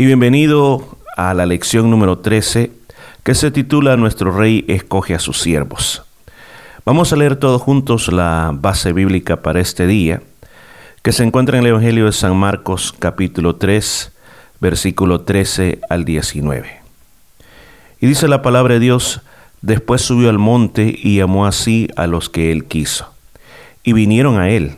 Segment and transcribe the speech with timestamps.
[0.00, 2.72] y bienvenido a la lección número 13
[3.22, 6.04] que se titula Nuestro Rey escoge a sus siervos.
[6.86, 10.22] Vamos a leer todos juntos la base bíblica para este día,
[11.02, 14.10] que se encuentra en el Evangelio de San Marcos capítulo 3,
[14.58, 16.80] versículo 13 al 19.
[18.00, 19.20] Y dice la palabra de Dios,
[19.60, 23.12] después subió al monte y llamó así a los que él quiso.
[23.84, 24.76] Y vinieron a él,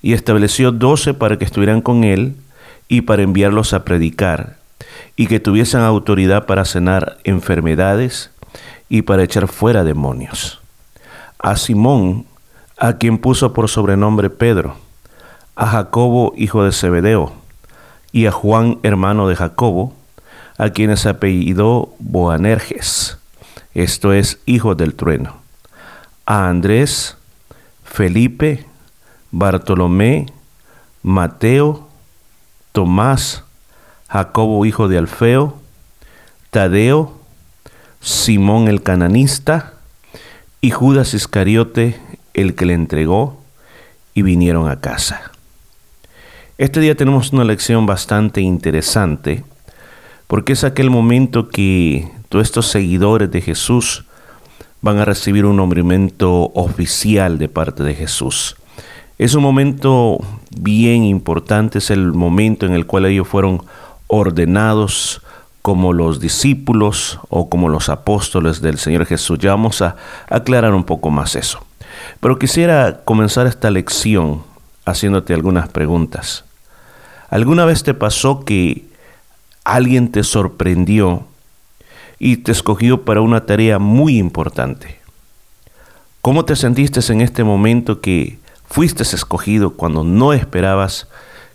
[0.00, 2.36] y estableció doce para que estuvieran con él,
[2.88, 4.56] y para enviarlos a predicar,
[5.16, 8.30] y que tuviesen autoridad para sanar enfermedades
[8.88, 10.60] y para echar fuera demonios.
[11.38, 12.26] A Simón,
[12.78, 14.76] a quien puso por sobrenombre Pedro,
[15.56, 17.32] a Jacobo, hijo de Zebedeo,
[18.12, 19.94] y a Juan, hermano de Jacobo,
[20.58, 23.18] a quienes apellidó Boanerges,
[23.74, 25.36] esto es, hijo del trueno,
[26.26, 27.16] a Andrés,
[27.82, 28.66] Felipe,
[29.32, 30.26] Bartolomé,
[31.02, 31.88] Mateo,
[32.74, 33.44] Tomás,
[34.08, 35.56] Jacobo hijo de Alfeo,
[36.50, 37.16] Tadeo,
[38.00, 39.74] Simón el cananista
[40.60, 42.00] y Judas Iscariote
[42.34, 43.40] el que le entregó
[44.12, 45.30] y vinieron a casa.
[46.58, 49.44] Este día tenemos una lección bastante interesante
[50.26, 54.04] porque es aquel momento que todos estos seguidores de Jesús
[54.80, 58.56] van a recibir un nombramiento oficial de parte de Jesús.
[59.16, 60.18] Es un momento
[60.58, 63.62] bien importante, es el momento en el cual ellos fueron
[64.08, 65.22] ordenados
[65.62, 69.38] como los discípulos o como los apóstoles del Señor Jesús.
[69.38, 69.96] Ya vamos a
[70.28, 71.64] aclarar un poco más eso.
[72.20, 74.42] Pero quisiera comenzar esta lección
[74.84, 76.44] haciéndote algunas preguntas.
[77.30, 78.84] ¿Alguna vez te pasó que
[79.64, 81.24] alguien te sorprendió
[82.18, 84.98] y te escogió para una tarea muy importante?
[86.20, 88.38] ¿Cómo te sentiste en este momento que
[88.74, 91.06] fuiste escogido cuando no esperabas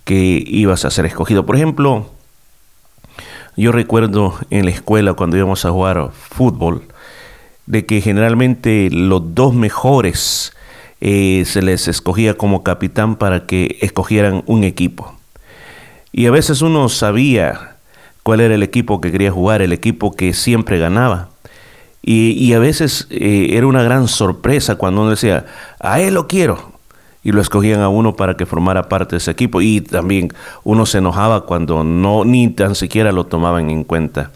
[0.06, 1.46] que ibas a ser escogido.
[1.46, 2.10] Por ejemplo,
[3.58, 6.84] yo recuerdo en la escuela cuando íbamos a jugar fútbol,
[7.66, 10.54] de que generalmente los dos mejores
[11.02, 15.14] eh, se les escogía como capitán para que escogieran un equipo.
[16.14, 17.76] Y a veces uno sabía
[18.24, 21.28] cuál era el equipo que quería jugar, el equipo que siempre ganaba.
[22.02, 25.48] Y, a veces eh, era una gran sorpresa cuando uno decía,
[25.82, 26.79] a él lo quiero,
[27.24, 30.30] y lo escogían a uno para que formara parte de ese equipo y también
[30.64, 34.32] uno se enojaba cuando no ni tan siquiera lo tomaban en cuenta.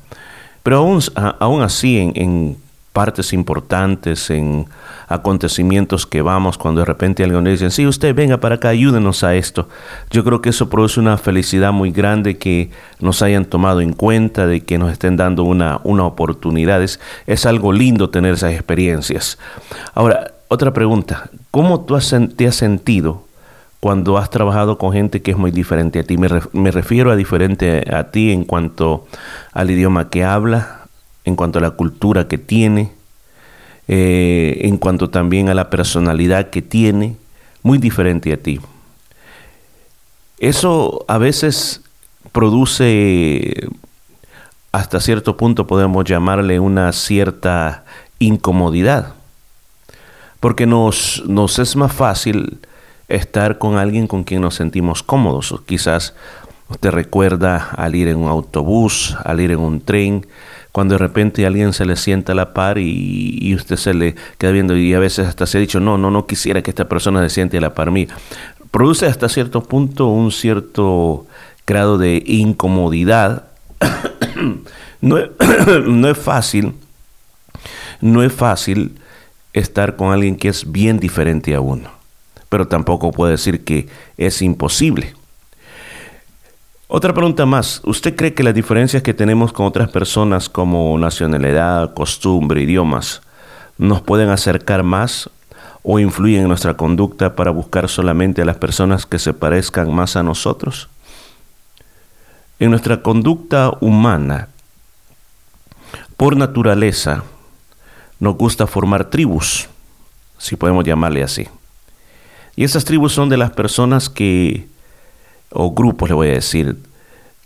[0.63, 1.01] Pero aún,
[1.39, 2.57] aún así en, en
[2.93, 4.67] partes importantes, en
[5.07, 9.35] acontecimientos que vamos, cuando de repente alguien dice, sí, usted venga para acá, ayúdenos a
[9.35, 9.67] esto.
[10.11, 12.69] Yo creo que eso produce una felicidad muy grande que
[12.99, 16.81] nos hayan tomado en cuenta, de que nos estén dando una, una oportunidad.
[16.81, 19.39] Es algo lindo tener esas experiencias.
[19.95, 21.95] Ahora, otra pregunta, ¿cómo tú
[22.35, 23.25] te has sentido
[23.79, 26.17] cuando has trabajado con gente que es muy diferente a ti?
[26.17, 29.05] Me, refiero a diferente a ti en cuanto
[29.51, 30.87] al idioma que habla,
[31.25, 32.91] en cuanto a la cultura que tiene,
[33.87, 37.17] eh, en cuanto también a la personalidad que tiene,
[37.61, 38.59] muy diferente a ti.
[40.39, 41.81] Eso a veces
[42.31, 43.69] produce,
[44.71, 47.85] hasta cierto punto podemos llamarle una cierta
[48.17, 49.13] incomodidad
[50.43, 51.23] porque nos,
[51.57, 52.59] es más fácil
[53.07, 55.55] estar con alguien con quien nos sentimos cómodos.
[55.65, 56.15] Quizás
[56.81, 60.27] te recuerda al ir en un autobús, al ir en un tren,
[60.73, 64.51] cuando de repente alguien se le sienta a la par y, usted se le queda
[64.51, 67.21] viendo y a veces hasta se ha dicho, no, no, no quisiera que esta persona
[67.21, 68.09] se siente a la par mí.
[68.69, 71.25] Produce hasta cierto punto un cierto
[71.65, 73.45] grado de incomodidad.
[74.99, 75.19] no,
[75.85, 76.73] no es fácil,
[78.01, 78.97] no es fácil
[79.53, 81.89] estar con alguien que es bien diferente a uno.
[82.49, 83.87] Pero tampoco puede decir que
[84.17, 85.13] es imposible.
[86.87, 87.81] Otra pregunta más.
[87.85, 93.21] ¿Usted cree que las diferencias que tenemos con otras personas como nacionalidad, costumbre, idiomas,
[93.79, 95.29] nos pueden acercar más
[95.81, 100.15] o influyen en nuestra conducta para buscar solamente a las personas que se parezcan más
[100.15, 100.89] a nosotros?
[102.59, 104.49] En nuestra conducta humana,
[106.15, 107.23] por naturaleza,
[108.23, 109.67] nos gusta formar tribus,
[110.37, 111.45] si podemos llamarle así.
[112.55, 114.65] Y esas tribus son de las personas que,
[115.51, 116.77] o grupos le voy a decir,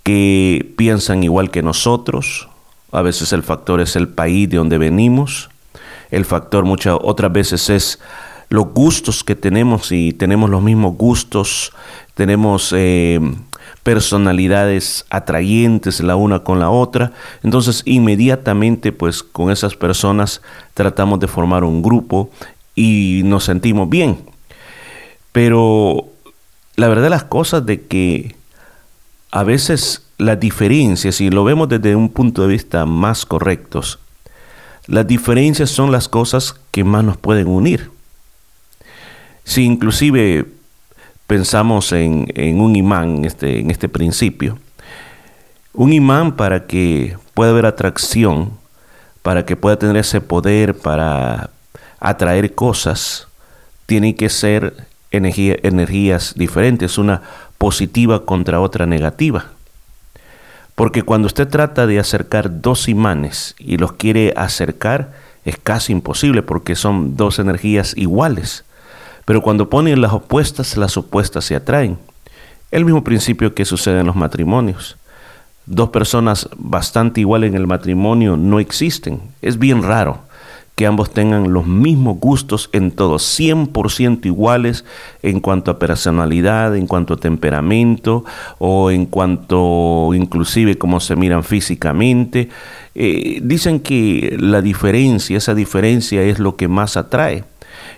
[0.04, 2.48] que piensan igual que nosotros.
[2.92, 5.50] A veces el factor es el país de donde venimos.
[6.12, 8.00] El factor muchas otras veces es
[8.50, 11.74] los gustos que tenemos y tenemos los mismos gustos,
[12.14, 13.20] tenemos eh,
[13.88, 17.13] personalidades atrayentes la una con la otra.
[17.42, 20.42] Entonces inmediatamente pues con esas personas
[20.74, 22.30] tratamos de formar un grupo
[22.75, 24.18] y nos sentimos bien.
[25.31, 26.10] Pero
[26.75, 28.36] la verdad las cosas de que
[29.31, 34.00] a veces las diferencias, si lo vemos desde un punto de vista más correctos,
[34.88, 37.90] las diferencias son las cosas que más nos pueden unir.
[39.45, 40.45] Si inclusive
[41.28, 44.58] pensamos en, un imán, este, en este principio,
[45.74, 48.52] un imán para que pueda haber atracción,
[49.22, 51.52] para que pueda tener ese poder para
[52.00, 53.28] atraer cosas,
[53.86, 57.22] tiene que ser energías diferentes, una
[57.58, 59.46] positiva contra otra negativa.
[60.76, 65.12] Porque cuando usted trata de acercar dos imanes y los quiere acercar,
[65.44, 68.64] es casi imposible porque son dos energías iguales.
[69.28, 71.98] Pero cuando ponen las opuestas, las opuestas se atraen.
[72.72, 74.96] El mismo principio que sucede en los matrimonios.
[75.66, 79.20] Dos personas bastante iguales en el matrimonio no existen.
[79.42, 80.20] Es bien raro
[80.76, 84.86] que ambos tengan los mismos gustos en todo, 100% iguales
[85.22, 88.24] en cuanto a personalidad, en cuanto a temperamento
[88.60, 92.48] o en cuanto inclusive cómo se miran físicamente.
[92.96, 97.44] Eh, dicen que la diferencia, esa diferencia es lo que más atrae.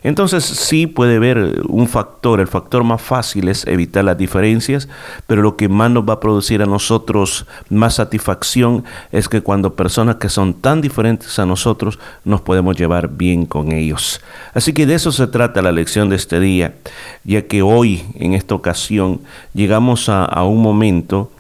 [0.04, 4.88] Entonces sí puede haber un factor, el factor más fácil es evitar las diferencias,
[5.28, 9.76] pero lo que más nos va a producir a nosotros más satisfacción es que cuando
[9.76, 14.22] personas que son tan diferentes a nosotros nos podemos llevar bien con ellos.
[14.54, 16.76] Así que de eso se trata la lección de este día,
[17.24, 19.22] ya que hoy en esta ocasión
[19.54, 21.32] llegamos a, a un momento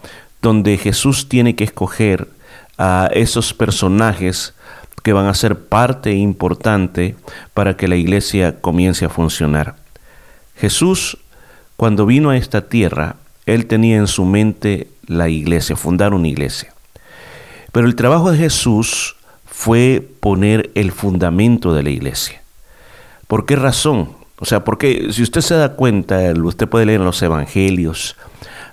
[0.42, 2.28] donde Jesús tiene que escoger
[2.78, 4.54] a esos personajes
[5.04, 7.16] que van a ser parte importante
[7.54, 9.75] para que la iglesia comience a funcionar.
[10.56, 11.18] Jesús,
[11.78, 13.16] cuando vino a esta tierra,
[13.46, 16.74] él tenía en su mente la iglesia, fundar una iglesia.
[17.72, 19.16] Pero el trabajo de Jesús
[19.46, 22.42] fue poner el fundamento de la iglesia.
[23.28, 24.13] ¿Por qué razón?
[24.40, 28.16] O sea, porque si usted se da cuenta, usted puede leer en los evangelios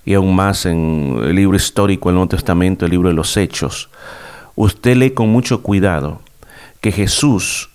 [0.04, 3.90] y aún más en el libro histórico, el Nuevo Testamento, el libro de los Hechos,
[4.56, 6.20] usted lee con mucho cuidado
[6.80, 7.70] que Jesús,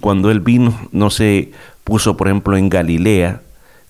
[0.00, 1.52] cuando él vino, no se
[1.84, 3.42] puso, por ejemplo, en Galilea,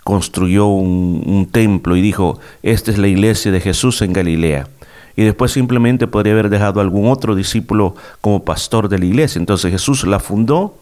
[0.03, 4.69] construyó un, templo y dijo, esta es la iglesia de Jesús en Galilea.
[5.17, 9.39] Y después simplemente podría haber dejado algún otro discípulo como pastor de la iglesia.
[9.39, 10.77] Entonces Jesús la fundó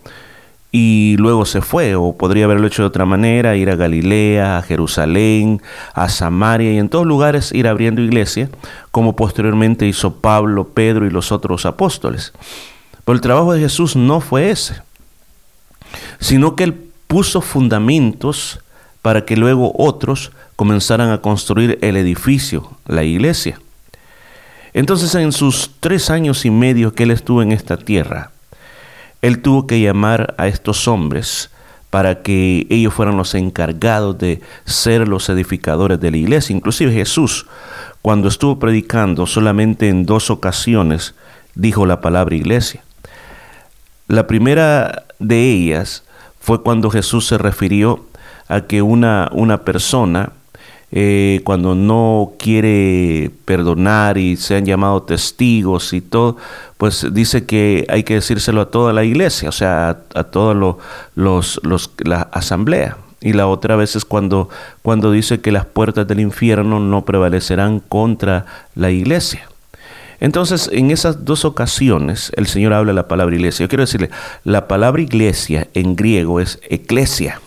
[0.70, 4.62] y luego se fue, o podría haberlo hecho de otra manera, ir a Galilea, a
[4.62, 5.62] Jerusalén,
[5.94, 8.50] a Samaria y en todos lugares ir abriendo iglesia,
[8.90, 12.32] como posteriormente hizo Pablo, Pedro y los otros apóstoles.
[13.04, 14.82] Pero el trabajo de Jesús no fue ese,
[16.20, 16.74] sino que Él
[17.06, 18.60] puso fundamentos
[19.00, 23.58] para que luego otros comenzaran a construir el edificio, la iglesia.
[24.74, 28.32] Entonces en sus tres años y medio que Él estuvo en esta tierra,
[29.22, 31.50] Él tuvo que llamar a estos hombres
[31.90, 36.54] para que ellos fueran los encargados de ser los edificadores de la iglesia.
[36.54, 37.46] Inclusive Jesús,
[38.02, 41.14] cuando estuvo predicando solamente en dos ocasiones,
[41.54, 42.82] dijo la palabra iglesia.
[44.06, 46.04] La primera de ellas
[46.40, 48.06] fue cuando Jesús se refirió
[48.48, 50.32] a que una, una persona,
[50.90, 56.36] eh, cuando no quiere perdonar y se han llamado testigos y todo,
[56.78, 60.56] pues dice que hay que decírselo a toda la iglesia, o sea, a, a todos
[61.14, 62.96] los, los, la asamblea.
[63.20, 64.48] Y la otra vez es cuando,
[64.82, 68.46] cuando dice que las puertas del infierno no prevalecerán contra
[68.76, 69.48] la iglesia.
[70.20, 73.64] Entonces, en esas dos ocasiones, el Señor habla la palabra iglesia.
[73.64, 74.10] Yo quiero decirle,
[74.44, 77.40] la palabra iglesia en griego es eclesia.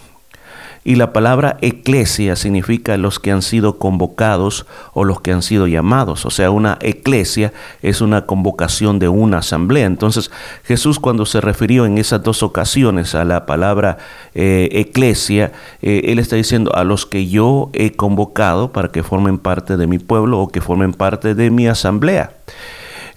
[0.84, 5.68] Y la palabra eclesia significa los que han sido convocados o los que han sido
[5.68, 6.26] llamados.
[6.26, 9.86] O sea, una eclesia es una convocación de una asamblea.
[9.86, 10.32] Entonces
[10.64, 14.00] Jesús cuando se refirió en esas dos ocasiones a la palabra
[14.34, 15.52] eh, eclesia,
[15.84, 19.86] eh, Él está diciendo a los que yo he convocado para que formen parte de
[19.86, 22.32] mi pueblo o que formen parte de mi asamblea.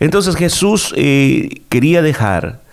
[0.01, 2.64] Entonces Jesús eh, quería dejar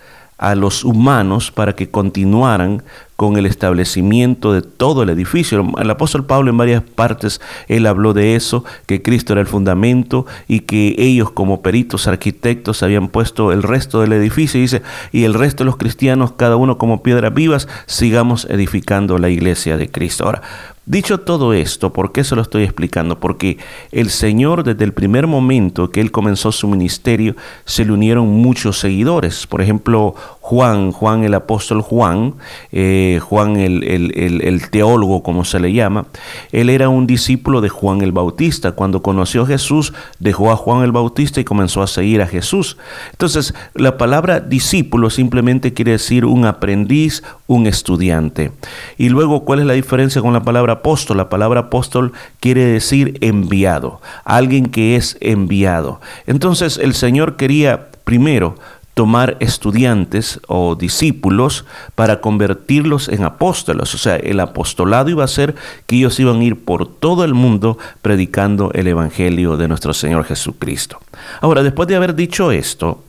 [0.42, 2.82] a los humanos para que continuaran
[3.14, 5.64] con el establecimiento de todo el edificio.
[5.78, 10.26] El apóstol Pablo en varias partes, él habló de eso, que Cristo era el fundamento
[10.48, 14.58] y que ellos como peritos arquitectos habían puesto el resto del edificio.
[14.58, 14.82] Y dice,
[15.12, 19.76] y el resto de los cristianos, cada uno como piedras vivas, sigamos edificando la iglesia
[19.76, 20.24] de Cristo.
[20.24, 20.42] Ahora,
[20.84, 23.20] Dicho todo esto, ¿por qué se lo estoy explicando?
[23.20, 23.58] Porque
[23.92, 28.80] el Señor desde el primer momento que Él comenzó su ministerio se le unieron muchos
[28.80, 29.46] seguidores.
[29.46, 32.34] Por ejemplo, Juan, Juan el apóstol Juan,
[32.72, 36.06] eh, Juan el, el, teólogo como se le llama,
[36.50, 38.72] él era un discípulo de Juan el Bautista.
[38.72, 42.76] Cuando conoció a Jesús, dejó a Juan el Bautista y comenzó a seguir a Jesús.
[43.12, 48.50] Entonces, la palabra discípulo simplemente quiere decir un aprendiz, un estudiante.
[48.98, 51.16] Y luego, ¿cuál es la diferencia con la palabra apóstol.
[51.18, 56.00] La palabra apóstol quiere decir enviado, alguien que es enviado.
[56.26, 58.56] Entonces el Señor quería primero
[58.94, 61.64] tomar estudiantes o discípulos
[61.94, 63.94] para convertirlos en apóstoles.
[63.94, 65.54] O sea, el apostolado iba a ser
[65.86, 70.24] que ellos iban a ir por todo el mundo predicando el Evangelio de nuestro Señor
[70.24, 70.98] Jesucristo.
[71.40, 73.02] Ahora, después de haber dicho esto,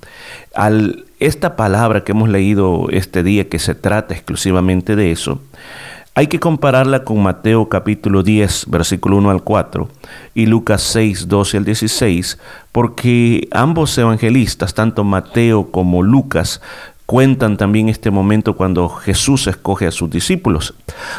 [0.53, 5.41] al esta palabra que hemos leído este día que se trata exclusivamente de eso,
[6.15, 9.89] hay que compararla con Mateo capítulo 10, versículo 1 al 4
[10.35, 12.37] y Lucas 6, 12 al 16,
[12.71, 16.61] porque ambos evangelistas, tanto Mateo como Lucas,
[17.13, 20.73] cuentan también este momento cuando Jesús escoge a sus discípulos.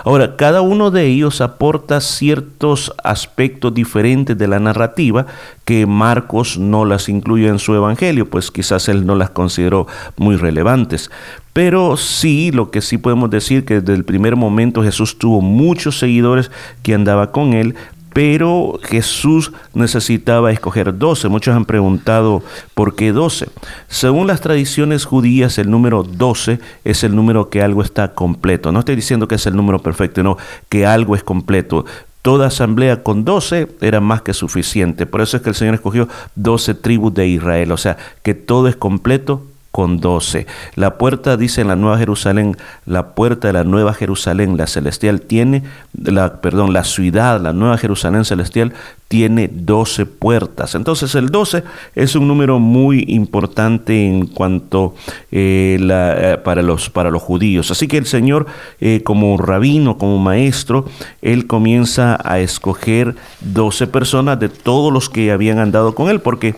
[0.04, 5.26] Ahora, cada uno de ellos aporta ciertos aspectos diferentes de la narrativa
[5.64, 9.86] que Marcos no las incluye en su evangelio, pues quizás él no las consideró
[10.16, 11.12] muy relevantes.
[11.52, 16.00] Pero sí, lo que sí podemos decir que desde el primer momento Jesús tuvo muchos
[16.00, 16.50] seguidores
[16.82, 17.76] que andaba con él,
[18.14, 21.28] pero Jesús necesitaba escoger doce.
[21.28, 22.42] Muchos han preguntado
[22.72, 23.48] por qué doce.
[23.88, 28.70] Según las tradiciones judías, el número doce es el número que algo está completo.
[28.70, 31.84] No estoy diciendo que es el número perfecto, no, que algo es completo.
[32.22, 35.06] Toda asamblea con doce era más que suficiente.
[35.06, 37.72] Por eso es que el Señor escogió doce tribus de Israel.
[37.72, 39.42] O sea, que todo es completo
[39.74, 40.46] con doce.
[40.76, 45.22] La puerta, dice en la Nueva Jerusalén, la puerta de la Nueva Jerusalén, la celestial,
[45.22, 45.64] tiene,
[46.00, 48.72] la, perdón, la ciudad, la Nueva Jerusalén celestial,
[49.08, 50.76] tiene doce puertas.
[50.76, 51.64] Entonces el doce
[51.96, 54.94] es un número muy importante en cuanto
[55.32, 57.72] eh, eh, para, los, para los judíos.
[57.72, 58.46] Así que el Señor,
[58.80, 60.84] eh, como rabino, como maestro,
[61.20, 66.54] él comienza a escoger doce personas de todos los que habían andado con él, porque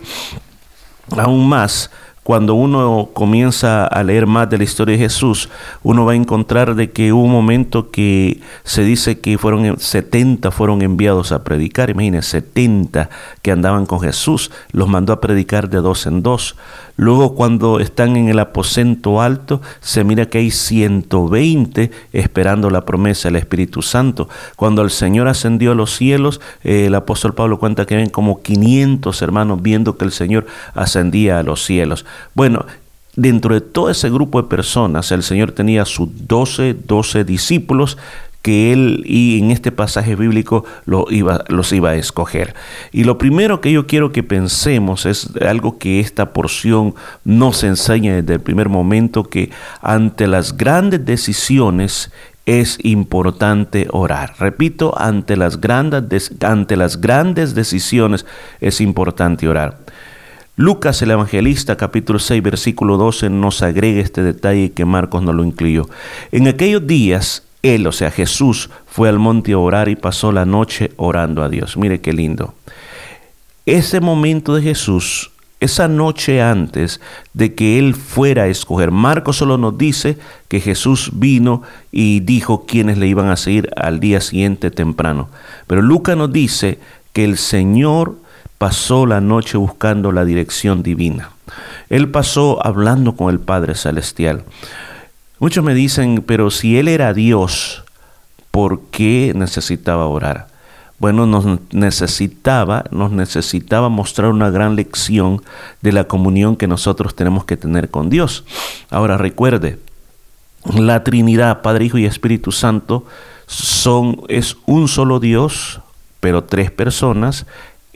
[1.15, 1.89] aún más,
[2.27, 5.47] cuando uno comienza a leer más de la historia de Jesús,
[5.81, 10.51] uno va a encontrar de que hubo un momento que se dice que fueron 70
[10.51, 11.89] fueron enviados a predicar.
[11.89, 13.09] Imagínense, 70
[13.41, 16.57] que andaban con Jesús, los mandó a predicar de dos en dos.
[16.97, 23.27] Luego cuando están en el aposento alto, se mira que hay 120 esperando la promesa
[23.27, 24.27] del Espíritu Santo.
[24.55, 28.41] Cuando el Señor ascendió a los cielos, eh, el apóstol Pablo cuenta que ven como
[28.41, 32.03] 500 hermanos viendo que el Señor ascendía a los cielos.
[32.33, 32.65] Bueno,
[33.15, 37.97] dentro de todo ese grupo de personas, el Señor tenía sus 12, 12 discípulos
[38.41, 40.65] que él y en este pasaje bíblico
[41.09, 42.55] iba, los iba a escoger.
[42.91, 48.15] Y lo primero que yo quiero que pensemos es algo que esta porción nos enseña
[48.15, 49.51] desde el primer momento, que
[49.81, 52.11] ante las grandes decisiones
[52.45, 54.35] es importante orar.
[54.39, 58.25] Repito, ante las grandes, ante las grandes decisiones
[58.61, 59.77] es importante orar.
[60.55, 65.43] Lucas el Evangelista capítulo 6 versículo 12 nos agrega este detalle que Marcos no lo
[65.43, 65.87] incluyó.
[66.31, 70.45] En aquellos días él, o sea, Jesús, fue al monte a orar y pasó la
[70.45, 71.77] noche orando a Dios.
[71.77, 72.53] Mire qué lindo.
[73.65, 77.01] Ese momento de Jesús, esa noche antes
[77.33, 82.65] de que Él fuera a escoger, Marcos solo nos dice que Jesús vino y dijo
[82.65, 85.29] quiénes le iban a seguir al día siguiente temprano.
[85.65, 86.79] Pero Lucas nos dice
[87.11, 88.15] que el Señor
[88.57, 91.31] pasó la noche buscando la dirección divina.
[91.89, 94.43] Él pasó hablando con el Padre Celestial.
[95.39, 97.83] Muchos me dicen, pero si Él era Dios,
[98.49, 100.47] ¿por qué necesitaba orar?
[100.97, 105.43] Bueno, nos necesitaba, nos necesitaba mostrar una gran lección
[105.83, 108.45] de la comunión que nosotros tenemos que tener con Dios.
[108.89, 109.77] Ahora recuerde,
[110.75, 113.05] la Trinidad, Padre, Hijo y Espíritu Santo,
[113.45, 115.81] son, es un solo Dios,
[116.19, 117.45] pero tres personas,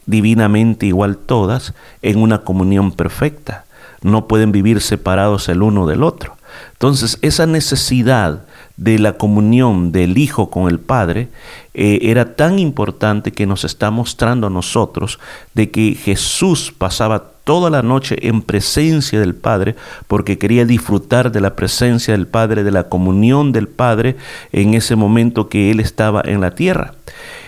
[0.06, 3.66] divinamente igual todas, en una comunión perfecta.
[4.04, 6.38] No pueden vivir separados el uno del otro.
[6.74, 8.42] Entonces, esa necesidad
[8.78, 11.30] de la comunión del Hijo con el Padre
[11.74, 15.20] eh, era tan importante que nos está mostrando a nosotros
[15.54, 19.76] de que Jesús pasaba toda la noche en presencia del Padre
[20.08, 24.16] porque quería disfrutar de la presencia del Padre, de la comunión del Padre
[24.52, 26.96] en ese momento que Él estaba en la tierra.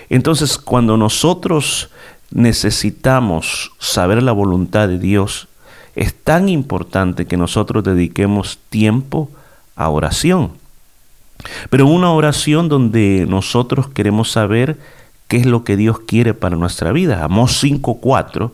[0.09, 1.89] Entonces, cuando nosotros
[2.31, 5.47] necesitamos saber la voluntad de Dios,
[5.95, 9.29] es tan importante que nosotros dediquemos tiempo
[9.75, 10.51] a oración.
[11.69, 14.77] Pero una oración donde nosotros queremos saber
[15.27, 17.23] qué es lo que Dios quiere para nuestra vida.
[17.23, 18.51] Amós 5.4,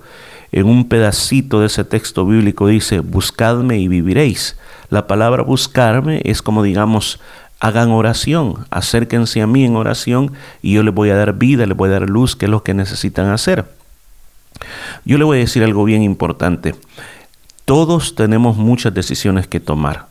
[0.52, 4.58] en un pedacito de ese texto bíblico dice, buscadme y viviréis.
[4.90, 7.20] La palabra buscarme es como digamos,
[7.60, 11.78] hagan oración, acérquense a mí en oración y yo les voy a dar vida, les
[11.78, 13.66] voy a dar luz, que es lo que necesitan hacer.
[15.06, 16.76] Yo le voy a decir algo bien importante.
[17.70, 20.08] Todos tenemos muchas decisiones que tomar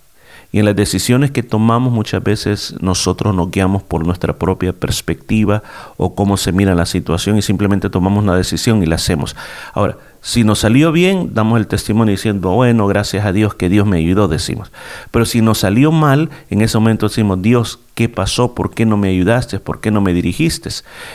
[0.53, 5.65] Y en las decisiones que tomamos muchas veces nosotros nos guiamos por nuestra propia perspectiva
[5.97, 9.35] o cómo se mira la situación y simplemente tomamos una decisión y la hacemos.
[9.75, 13.87] Ahora, si nos salió bien, damos el testimonio diciendo, bueno, gracias a Dios que Dios
[13.87, 14.73] me ayudó, decimos.
[15.11, 18.55] Pero si nos salió mal, en ese momento decimos, Dios, ¿qué pasó?
[18.55, 19.61] ¿Por qué no me ayudaste?
[19.61, 20.71] ¿Por qué no me dirigiste?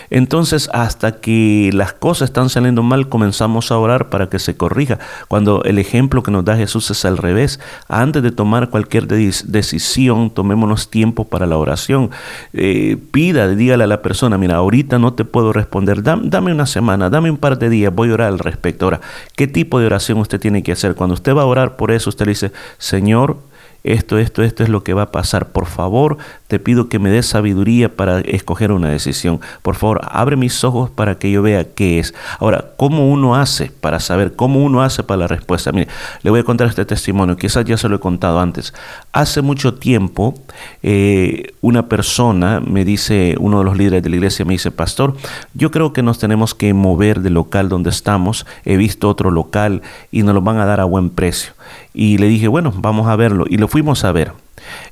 [0.09, 4.99] Entonces, hasta que las cosas están saliendo mal, comenzamos a orar para que se corrija.
[5.27, 7.59] Cuando el ejemplo que nos da Jesús es al revés.
[7.87, 12.09] Antes de tomar cualquier decisión, tomémonos tiempo para la oración.
[12.53, 16.65] Eh, pida, dígale a la persona, mira, ahorita no te puedo responder, dame, dame una
[16.65, 18.92] semana, dame un par de días, voy a orar al respecto.
[19.35, 20.95] ¿Qué tipo de oración usted tiene que hacer?
[20.95, 23.37] Cuando usted va a orar por eso, usted le dice, Señor,
[23.83, 25.51] esto, esto, esto es lo que va a pasar.
[25.51, 29.41] Por favor, te pido que me des sabiduría para escoger una decisión.
[29.61, 32.13] Por favor, abre mis ojos para que yo vea qué es.
[32.39, 34.35] Ahora, ¿cómo uno hace para saber?
[34.35, 35.71] ¿Cómo uno hace para la respuesta?
[35.71, 35.89] Mire,
[36.21, 37.35] le voy a contar este testimonio.
[37.35, 38.73] Quizás ya se lo he contado antes.
[39.11, 40.33] Hace mucho tiempo,
[40.81, 45.15] eh, una persona me dice, uno de los líderes de la iglesia me dice, pastor,
[45.53, 48.45] yo creo que nos tenemos que mover del local donde estamos.
[48.63, 51.53] He visto otro local y nos lo van a dar a buen precio.
[51.93, 53.45] Y le dije, bueno, vamos a verlo.
[53.49, 54.33] Y lo fuimos a ver.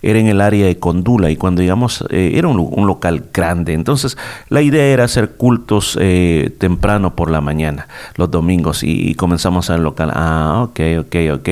[0.02, 3.74] Era en el área de Condula y cuando llegamos eh, era un, local grande.
[3.74, 4.18] Entonces
[4.50, 9.76] la idea era hacer cultos eh, temprano por la mañana, los domingos, y, comenzamos a
[9.76, 10.12] el local.
[10.14, 11.50] Ah, ok, ok, ok.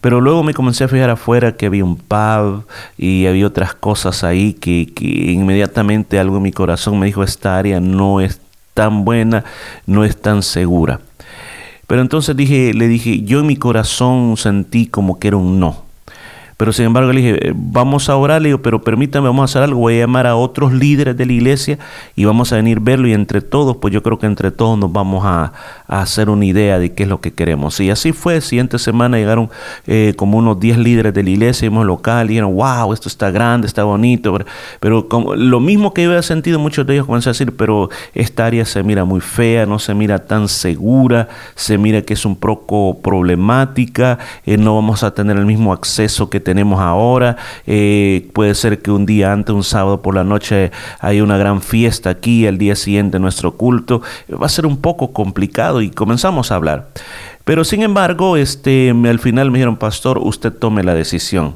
[0.00, 2.64] Pero luego me comencé a fijar afuera que había un pub
[2.96, 7.58] y había otras cosas ahí que, que inmediatamente algo en mi corazón me dijo, esta
[7.58, 8.40] área no es
[8.74, 9.44] tan buena,
[9.86, 11.00] no es tan segura.
[11.92, 15.84] Pero entonces dije, le dije, yo en mi corazón sentí como que era un no.
[16.62, 19.44] Pero sin embargo le dije, eh, vamos a orar, le digo, pero permítame, vamos a
[19.46, 21.76] hacer algo, voy a llamar a otros líderes de la iglesia
[22.14, 24.78] y vamos a venir a verlo y entre todos, pues yo creo que entre todos
[24.78, 25.52] nos vamos a,
[25.88, 27.78] hacer una idea de qué es lo que queremos.
[27.80, 29.50] Y así fue, siguiente semana llegaron
[29.88, 33.32] eh, como unos 10 líderes de la iglesia, vimos local, y dijeron, wow, esto está
[33.32, 34.38] grande, está bonito,
[34.78, 37.90] pero, como, lo mismo que yo había sentido, muchos de ellos comenzaron a decir, pero
[38.14, 42.24] esta área se mira muy fea, no se mira tan segura, se mira que es
[42.24, 47.38] un poco problemática, eh, no vamos a tener el mismo acceso que tenemos tenemos ahora.
[47.66, 51.62] Eh, puede ser que un día antes, un sábado por la noche, hay una gran
[51.62, 54.02] fiesta aquí, el día siguiente nuestro culto.
[54.30, 56.88] Va a ser un poco complicado y comenzamos a hablar.
[57.44, 61.54] Pero sin embargo, este, al final me dijeron, pastor, usted tome la decisión.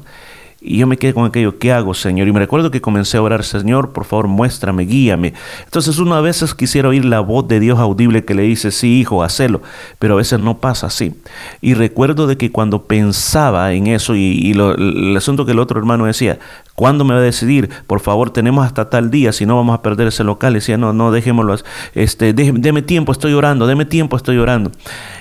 [0.59, 2.27] Y yo me quedé con aquello, ¿qué hago, Señor?
[2.27, 5.33] Y me recuerdo que comencé a orar, Señor, por favor, muéstrame, guíame.
[5.65, 8.99] Entonces uno a veces quisiera oír la voz de Dios audible que le dice, sí,
[8.99, 9.61] hijo, hacelo,
[9.99, 11.13] pero a veces no pasa así.
[11.61, 16.05] Y recuerdo de que cuando pensaba en eso y, el asunto que el otro hermano
[16.05, 16.39] decía,
[16.73, 17.69] ¿cuándo me va a decidir?
[17.85, 20.53] Por favor, tenemos hasta tal día, si no vamos a perder ese local.
[20.53, 21.55] Y decía, no, no, dejémoslo,
[21.93, 24.71] este, déme tiempo, estoy orando, déme tiempo, estoy orando.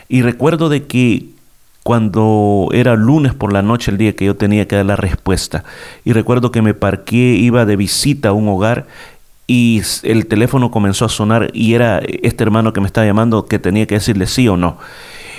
[0.09, 1.36] Y recuerdo de que
[1.87, 5.63] cuando era lunes por la noche el día que yo tenía que dar la respuesta.
[6.05, 8.89] Y recuerdo que me parqué, iba de visita a un hogar
[9.47, 13.61] y el teléfono comenzó a sonar y era este hermano que me estaba llamando que
[13.61, 14.79] tenía que decirle sí o no.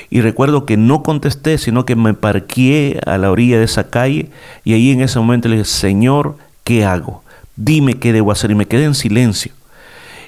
[0.10, 4.30] Y recuerdo que no contesté, sino que me parqué a la orilla de esa calle
[4.64, 7.24] y ahí en ese momento le dije, Señor, ¿qué hago?
[7.58, 8.52] Dime qué debo hacer.
[8.52, 9.52] Y me quedé en silencio.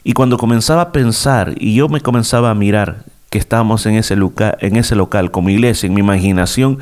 [0.03, 4.15] Y cuando comenzaba a pensar y yo me comenzaba a mirar, que estábamos en ese,
[4.59, 6.79] en ese local como iglesia, en mi imaginación,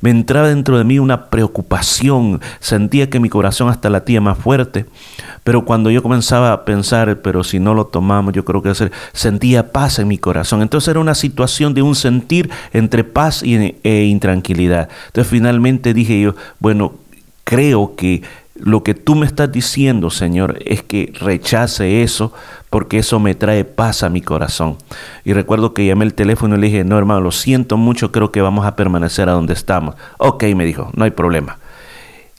[0.00, 4.86] me entraba dentro de mí una preocupación, sentía que mi corazón hasta latía más fuerte,
[5.44, 8.92] pero cuando yo comenzaba a pensar, pero si no lo tomamos, yo creo que hacer,
[9.12, 10.62] sentía paz en mi corazón.
[10.62, 14.88] Entonces era una situación de un sentir entre paz e intranquilidad.
[15.06, 16.94] Entonces finalmente dije yo, bueno,
[17.44, 18.22] creo que
[18.54, 22.32] lo que tú me estás diciendo, Señor, es que rechace eso
[22.70, 24.76] porque eso me trae paz a mi corazón.
[25.24, 28.30] Y recuerdo que llamé el teléfono y le dije, no hermano, lo siento mucho, creo
[28.30, 29.96] que vamos a permanecer a donde estamos.
[30.18, 31.58] Ok, me dijo, no hay problema.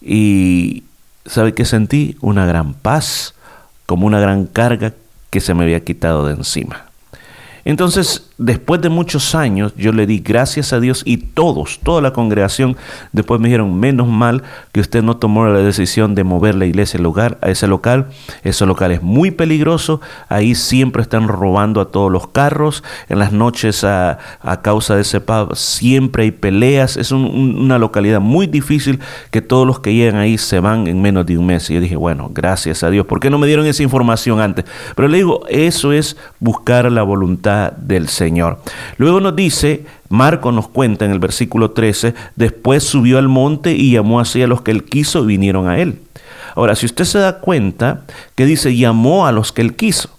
[0.01, 0.83] Y
[1.25, 2.17] ¿sabe qué sentí?
[2.21, 3.33] Una gran paz,
[3.85, 4.93] como una gran carga
[5.29, 6.85] que se me había quitado de encima.
[7.65, 12.11] Entonces, después de muchos años, yo le di gracias a Dios y todos, toda la
[12.11, 12.75] congregación,
[13.13, 16.99] después me dijeron, menos mal que usted no tomó la decisión de mover la iglesia
[16.99, 18.07] lugar, a ese local.
[18.43, 23.31] Ese local es muy peligroso, ahí siempre están robando a todos los carros, en las
[23.31, 24.17] noches a,
[24.61, 28.99] causa de ese pub siempre hay peleas, es una localidad muy difícil
[29.31, 31.69] que todos los que llegan ahí se van en menos de un mes.
[31.69, 34.65] Y yo dije, bueno, gracias a Dios, ¿por qué no me dieron esa información antes?
[34.95, 38.24] Pero le digo, eso es buscar la voluntad del Señor.
[38.97, 43.91] Luego nos dice, Marco nos cuenta en el versículo 13, después subió al monte y
[43.91, 45.99] llamó así a los que él quiso y vinieron a él.
[46.55, 50.09] Ahora, si usted se da cuenta que dice llamó a los que él quiso.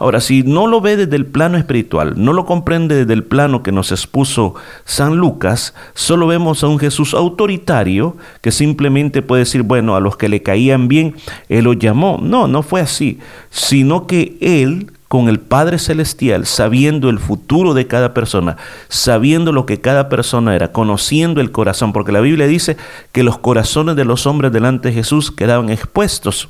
[0.00, 3.62] Ahora, si no lo ve desde el plano espiritual, no lo comprende desde el plano
[3.62, 4.54] que nos expuso
[4.86, 10.16] San Lucas, solo vemos a un Jesús autoritario que simplemente puede decir, bueno, a los
[10.16, 11.16] que le caían bien,
[11.50, 12.18] Él los llamó.
[12.22, 13.18] No, no fue así,
[13.50, 18.56] sino que Él con el Padre Celestial, sabiendo el futuro de cada persona,
[18.88, 22.76] sabiendo lo que cada persona era, conociendo el corazón, porque la Biblia dice
[23.10, 26.48] que los corazones de los hombres delante de Jesús quedaban expuestos.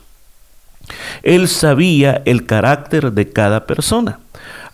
[1.23, 4.19] Él sabía el carácter de cada persona.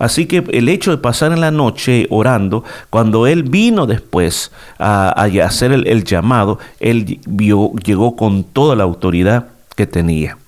[0.01, 5.11] Así que el hecho de pasar en la noche orando, cuando él vino después a,
[5.45, 9.47] hacer el, llamado, él vio, llegó con toda la autoridad
[9.77, 10.39] que tenía.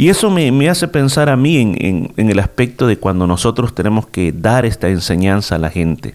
[0.00, 4.32] Y eso me, hace pensar a mí en, el aspecto de cuando nosotros tenemos que
[4.32, 6.14] dar esta enseñanza a la gente.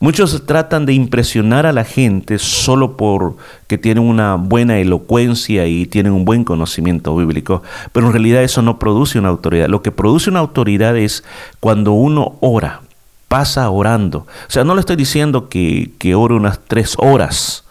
[0.00, 6.12] Muchos tratan de impresionar a la gente solo porque tienen una buena elocuencia y tienen
[6.12, 9.68] un buen conocimiento bíblico, pero en realidad eso no produce una autoridad.
[9.68, 11.24] Lo que produce una autoridad es
[11.60, 12.82] cuando uno ora,
[13.28, 14.26] pasa orando.
[14.46, 17.63] O sea, no le estoy diciendo que, que ore unas tres horas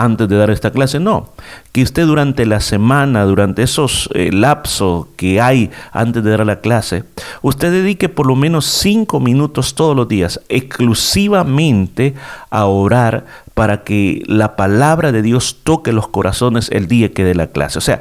[0.00, 1.28] antes de dar esta clase, no.
[1.72, 6.60] Que usted durante la semana, durante esos eh, lapsos que hay antes de dar la
[6.60, 7.04] clase,
[7.42, 12.14] usted dedique por lo menos cinco minutos todos los días exclusivamente
[12.48, 17.34] a orar para que la palabra de Dios toque los corazones el día que dé
[17.34, 17.76] la clase.
[17.76, 18.00] O sea,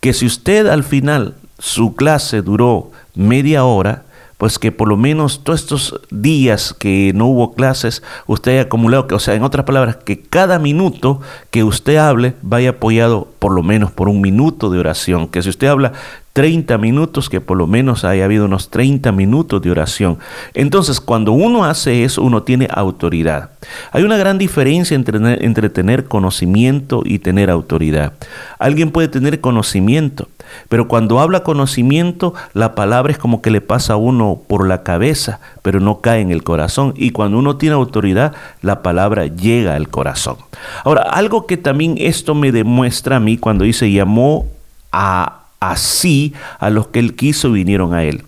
[0.00, 4.05] que si usted al final su clase duró media hora,
[4.38, 9.06] pues que por lo menos todos estos días que no hubo clases, usted haya acumulado,
[9.10, 11.20] o sea, en otras palabras, que cada minuto
[11.50, 15.48] que usted hable vaya apoyado por lo menos por un minuto de oración, que si
[15.48, 15.92] usted habla
[16.36, 20.18] 30 minutos, que por lo menos haya habido unos 30 minutos de oración.
[20.52, 23.52] Entonces, cuando uno hace eso, uno tiene autoridad.
[23.90, 28.12] Hay una gran diferencia entre, entre tener conocimiento y tener autoridad.
[28.58, 30.28] Alguien puede tener conocimiento,
[30.68, 34.82] pero cuando habla conocimiento, la palabra es como que le pasa a uno por la
[34.82, 36.92] cabeza, pero no cae en el corazón.
[36.98, 40.36] Y cuando uno tiene autoridad, la palabra llega al corazón.
[40.84, 44.44] Ahora, algo que también esto me demuestra a mí cuando dice llamó
[44.92, 48.24] a así a los que él quiso vinieron a él.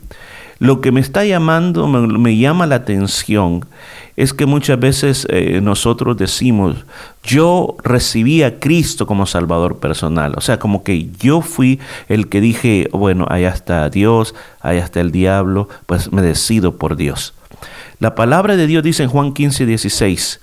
[0.61, 3.65] Lo que me está llamando, me, llama la atención,
[4.17, 6.85] es que muchas veces eh, nosotros decimos,
[7.23, 10.35] yo recibí a Cristo como Salvador personal.
[10.37, 15.01] O sea, como que yo fui el que dije, bueno, allá está Dios, allá está
[15.01, 17.35] el diablo, pues me decido por Dios.
[18.01, 20.41] La palabra de Dios dice en Juan 15, 16,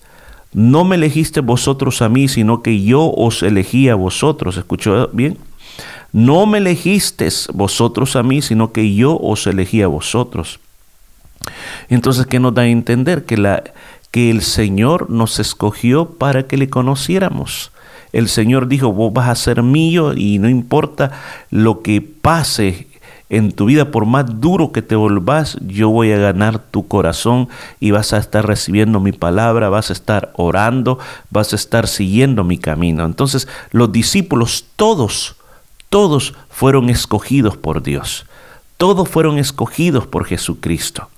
[0.54, 4.56] no me elegiste vosotros a mí, sino que yo os elegí a vosotros.
[4.56, 5.38] ¿Escuchó bien?
[6.16, 10.62] No me elegisteis vosotros a mí, sino que yo os elegí a vosotros.
[11.90, 13.26] Entonces, ¿qué nos da a entender?
[13.26, 13.66] Que, la,
[14.12, 17.74] que el Señor nos escogió para que le conociéramos.
[18.14, 21.12] El Señor dijo, vos vas a ser mío y no importa
[21.52, 22.88] lo que pase
[23.28, 27.50] en tu vida, por más duro que te volvás, yo voy a ganar tu corazón
[27.82, 30.98] y vas a estar recibiendo mi palabra, vas a estar orando,
[31.30, 33.04] vas a estar siguiendo mi camino.
[33.04, 35.36] Entonces los discípulos todos
[35.90, 38.26] todos fueron escogidos por Dios.
[38.78, 41.10] Todos fueron escogidos por Jesucristo.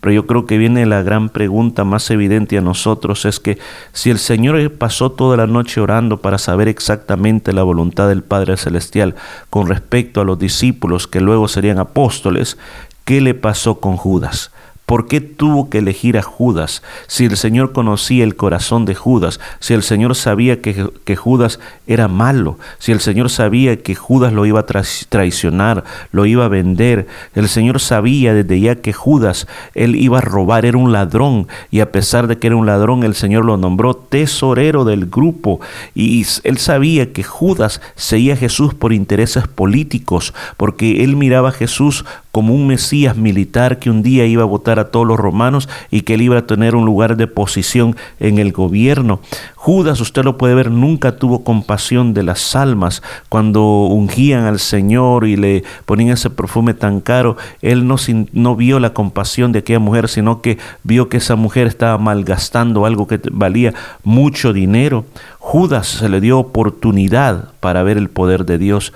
[0.00, 3.58] Pero yo creo que viene la gran pregunta más evidente a nosotros, es que
[3.92, 8.56] si el Señor pasó toda la noche orando para saber exactamente la voluntad del Padre
[8.56, 9.14] Celestial
[9.50, 12.58] con respecto a los discípulos que luego serían apóstoles,
[13.04, 14.50] ¿qué le pasó con Judas?
[14.92, 19.40] ¿Por qué tuvo que elegir a Judas si el Señor conocía el corazón de Judas,
[19.58, 24.44] si el Señor sabía que, Judas era malo, si el Señor sabía que Judas lo
[24.44, 24.66] iba a
[25.08, 30.20] traicionar, lo iba a vender, el Señor sabía desde ya que Judas, él iba a
[30.20, 33.56] robar, era un ladrón y a pesar de que era un ladrón, el Señor lo
[33.56, 35.62] nombró tesorero del grupo
[35.94, 41.52] y él sabía que Judas seguía a Jesús por intereses políticos, porque él miraba a
[41.52, 45.68] Jesús como un Mesías militar que un día iba a votar a todos los romanos
[45.90, 49.20] y que él iba a tener un lugar de posición en el gobierno.
[49.54, 53.02] Judas, usted lo puede ver, nunca tuvo compasión de las almas.
[53.28, 57.96] Cuando ungían al Señor y le ponían ese perfume tan caro, él no,
[58.32, 62.86] no vio la compasión de aquella mujer, sino que vio que esa mujer estaba malgastando
[62.86, 65.04] algo que valía mucho dinero.
[65.38, 68.92] Judas se le dio oportunidad para ver el poder de Dios.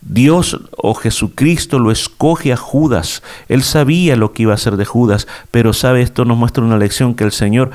[0.00, 3.22] Dios o Jesucristo lo escoge a Judas.
[3.48, 6.78] Él sabía lo que iba a hacer de Judas, pero sabe, esto nos muestra una
[6.78, 7.70] lección que el Señor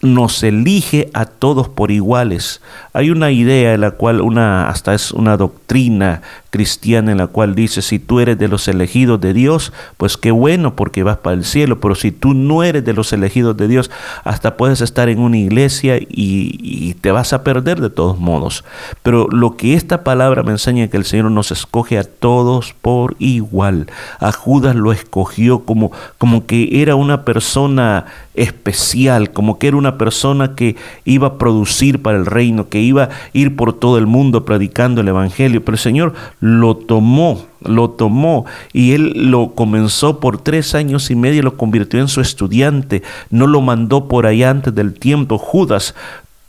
[0.00, 2.60] nos elige a todos por iguales.
[2.92, 7.54] Hay una idea en la cual una hasta es una doctrina cristiana en la cual
[7.54, 11.36] dice, si tú eres de los elegidos de Dios, pues qué bueno porque vas para
[11.36, 13.90] el cielo, pero si tú no eres de los elegidos de Dios,
[14.24, 18.64] hasta puedes estar en una iglesia y, y te vas a perder de todos modos.
[19.02, 22.74] Pero lo que esta palabra me enseña es que el Señor nos escoge a todos
[22.80, 23.86] por igual.
[24.20, 29.98] A Judas lo escogió como, como que era una persona especial, como que era una
[29.98, 34.06] persona que iba a producir para el reino, que iba a ir por todo el
[34.06, 35.64] mundo predicando el Evangelio.
[35.64, 41.16] Pero el Señor lo tomó, lo tomó y él lo comenzó por tres años y
[41.16, 45.38] medio, lo convirtió en su estudiante, no lo mandó por allá antes del tiempo.
[45.38, 45.94] Judas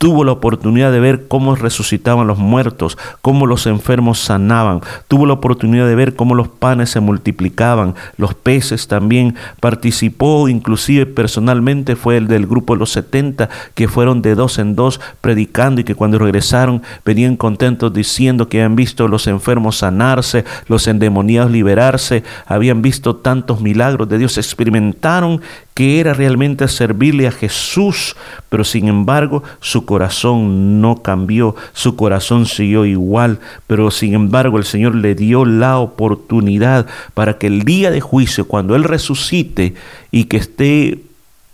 [0.00, 5.34] tuvo la oportunidad de ver cómo resucitaban los muertos, cómo los enfermos sanaban, tuvo la
[5.34, 12.16] oportunidad de ver cómo los panes se multiplicaban, los peces también, participó inclusive personalmente, fue
[12.16, 15.94] el del grupo de los 70 que fueron de dos en dos predicando y que
[15.94, 22.80] cuando regresaron venían contentos diciendo que habían visto los enfermos sanarse, los endemoniados liberarse, habían
[22.80, 25.42] visto tantos milagros de Dios, experimentaron
[25.80, 28.14] que era realmente servirle a Jesús,
[28.50, 34.64] pero sin embargo su corazón no cambió, su corazón siguió igual, pero sin embargo el
[34.64, 39.72] Señor le dio la oportunidad para que el día de juicio, cuando Él resucite
[40.10, 40.98] y que esté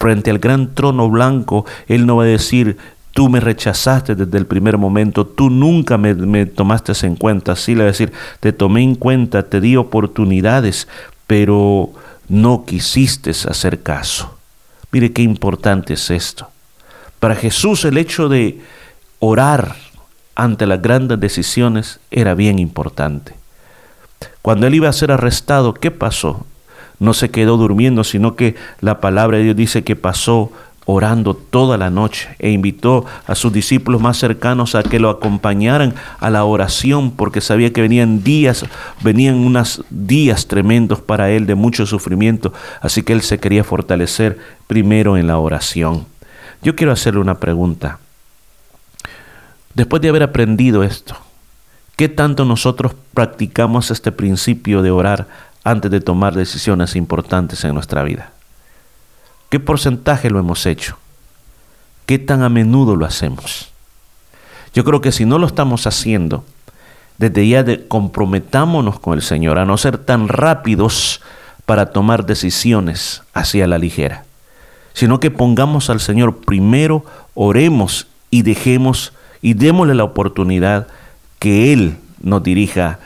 [0.00, 2.78] frente al gran trono blanco, Él no va a decir,
[3.12, 7.84] tú me rechazaste desde el primer momento, tú nunca me, tomaste en cuenta, sí le
[7.84, 10.88] va a decir, te tomé en cuenta, te di oportunidades,
[11.28, 11.92] pero
[12.28, 14.36] no quisiste hacer caso.
[14.92, 16.48] Mire qué importante es esto.
[17.20, 18.60] Para Jesús el hecho de
[19.18, 19.76] orar
[20.34, 23.34] ante las grandes decisiones era bien importante.
[24.42, 26.46] Cuando él iba a ser arrestado, ¿qué pasó?
[26.98, 30.52] No se quedó durmiendo, sino que la palabra de Dios dice que pasó
[30.86, 35.94] orando toda la noche e invitó a sus discípulos más cercanos a que lo acompañaran
[36.20, 38.64] a la oración porque sabía que venían días,
[39.02, 44.38] venían unos días tremendos para él de mucho sufrimiento, así que él se quería fortalecer
[44.68, 46.06] primero en la oración.
[46.62, 47.98] Yo quiero hacerle una pregunta.
[49.74, 51.16] Después de haber aprendido esto,
[51.96, 55.26] ¿qué tanto nosotros practicamos este principio de orar
[55.64, 58.35] antes de tomar decisiones importantes en nuestra vida?
[59.48, 60.98] ¿Qué porcentaje lo hemos hecho?
[62.04, 63.68] ¿Qué tan a menudo lo hacemos?
[64.74, 66.44] Yo creo que si no lo estamos haciendo,
[67.18, 71.22] desde ya de comprometámonos con el Señor a no ser tan rápidos
[71.64, 74.24] para tomar decisiones hacia la ligera,
[74.92, 77.04] sino que pongamos al Señor primero,
[77.34, 80.88] oremos y dejemos y démosle la oportunidad
[81.38, 82.98] que Él nos dirija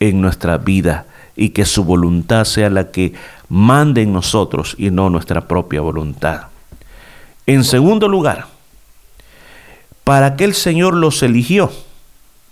[0.00, 1.06] en nuestra vida
[1.38, 3.14] y que su voluntad sea la que
[3.48, 6.48] mande en nosotros y no nuestra propia voluntad.
[7.46, 8.46] En segundo lugar,
[10.02, 11.70] ¿para qué el Señor los eligió?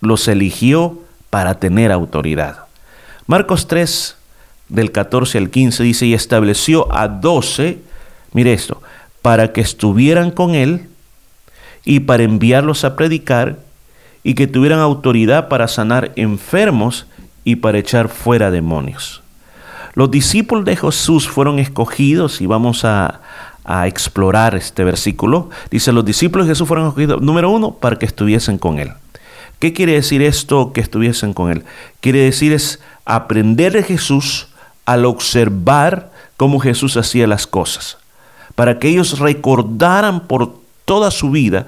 [0.00, 2.60] Los eligió para tener autoridad.
[3.26, 4.16] Marcos 3,
[4.68, 7.80] del 14 al 15, dice, y estableció a doce,
[8.32, 8.80] mire esto,
[9.20, 10.88] para que estuvieran con él
[11.84, 13.58] y para enviarlos a predicar
[14.22, 17.06] y que tuvieran autoridad para sanar enfermos
[17.46, 19.22] y para echar fuera demonios.
[19.94, 23.20] Los discípulos de Jesús fueron escogidos y vamos a,
[23.84, 25.50] explorar este versículo.
[25.70, 28.92] Dice, los discípulos de Jesús fueron escogidos, número uno, para que estuviesen con Él.
[29.58, 31.64] ¿Qué quiere decir esto que estuviesen con Él?
[32.00, 34.48] Quiere decir es aprender de Jesús
[34.84, 37.98] al observar cómo Jesús hacía las cosas,
[38.54, 40.52] para que ellos recordaran por
[40.84, 41.66] toda su vida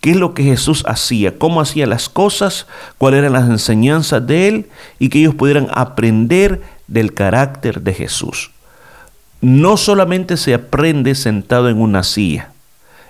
[0.00, 2.66] qué es lo que Jesús hacía, cómo hacía las cosas,
[2.98, 4.66] cuáles eran las enseñanzas de Él
[4.98, 8.50] y que ellos pudieran aprender del carácter de Jesús.
[9.40, 12.52] No solamente se aprende sentado en una silla,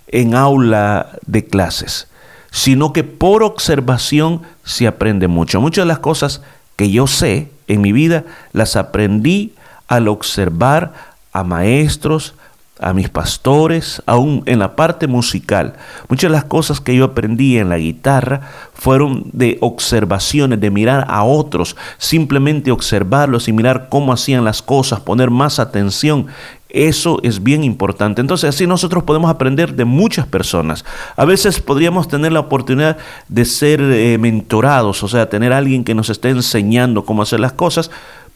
[0.08, 2.08] en aula de clases,
[2.50, 5.60] sino que por observación se aprende mucho.
[5.60, 6.42] Muchas de las cosas
[6.76, 9.54] que yo sé en mi vida las aprendí
[9.88, 10.92] al observar
[11.32, 12.34] a maestros,
[12.80, 15.74] a mis pastores, aún en la parte musical.
[16.08, 18.40] Muchas de las cosas que yo aprendí en la guitarra
[18.74, 25.00] fueron de observaciones, de mirar a otros, simplemente observarlos y mirar cómo hacían las cosas,
[25.00, 26.26] poner más atención.
[26.68, 28.20] Eso es bien importante.
[28.20, 30.84] Entonces así nosotros podemos aprender de muchas personas.
[31.16, 35.94] A veces podríamos tener la oportunidad de ser eh, mentorados, o sea, tener alguien que
[35.94, 37.90] nos esté enseñando cómo hacer las cosas,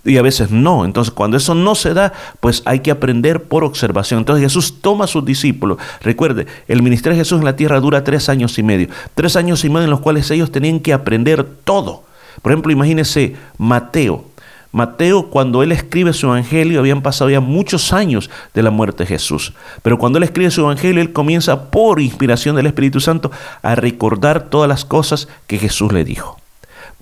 [0.04, 0.84] y a veces no.
[0.84, 4.18] Entonces, cuando eso no se da, pues hay que aprender por observación.
[4.18, 5.78] Entonces, Jesús toma a sus discípulos.
[6.00, 8.88] Recuerde, el ministerio de Jesús en la tierra dura tres años y medio.
[9.14, 12.04] Tres años y medio en los cuales ellos tenían que aprender todo.
[12.40, 14.24] Por ejemplo, imagínese Mateo.
[14.72, 19.08] Mateo, cuando él escribe su evangelio, habían pasado ya muchos años de la muerte de
[19.08, 19.52] Jesús.
[19.82, 24.48] Pero cuando él escribe su evangelio, él comienza por inspiración del Espíritu Santo a recordar
[24.48, 26.41] todas las cosas que Jesús le dijo.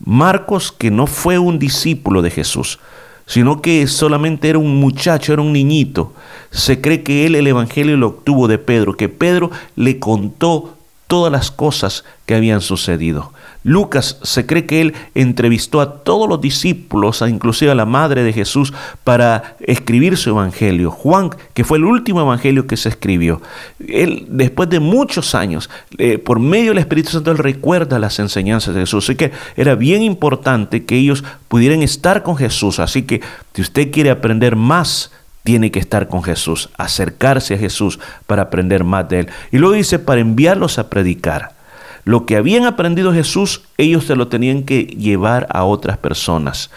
[0.04, 2.78] Marcos, que no fue un discípulo de Jesús,
[3.26, 6.12] sino que solamente era un muchacho, era un niñito.
[6.50, 10.74] Se cree que él el Evangelio lo obtuvo de Pedro, que Pedro le contó
[11.06, 13.32] todas las cosas que habían sucedido.
[13.62, 18.32] Lucas se cree que él entrevistó a todos los discípulos, inclusive a la madre de
[18.32, 18.72] Jesús,
[19.04, 20.90] para escribir su evangelio.
[20.90, 23.42] Juan, que fue el último evangelio que se escribió,
[23.86, 25.68] él después de muchos años,
[25.98, 29.04] eh, por medio del Espíritu Santo, recuerda las enseñanzas de Jesús.
[29.04, 32.78] Así que era bien importante que ellos pudieran estar con Jesús.
[32.78, 33.20] Así que
[33.54, 35.10] si usted quiere aprender más,
[35.42, 39.28] tiene que estar con Jesús, acercarse a Jesús para aprender más de Él.
[39.50, 41.59] Y luego dice, para enviarlos a predicar.
[42.04, 46.70] Lo que habían aprendido Jesús, ellos se lo tenían que llevar a otras personas.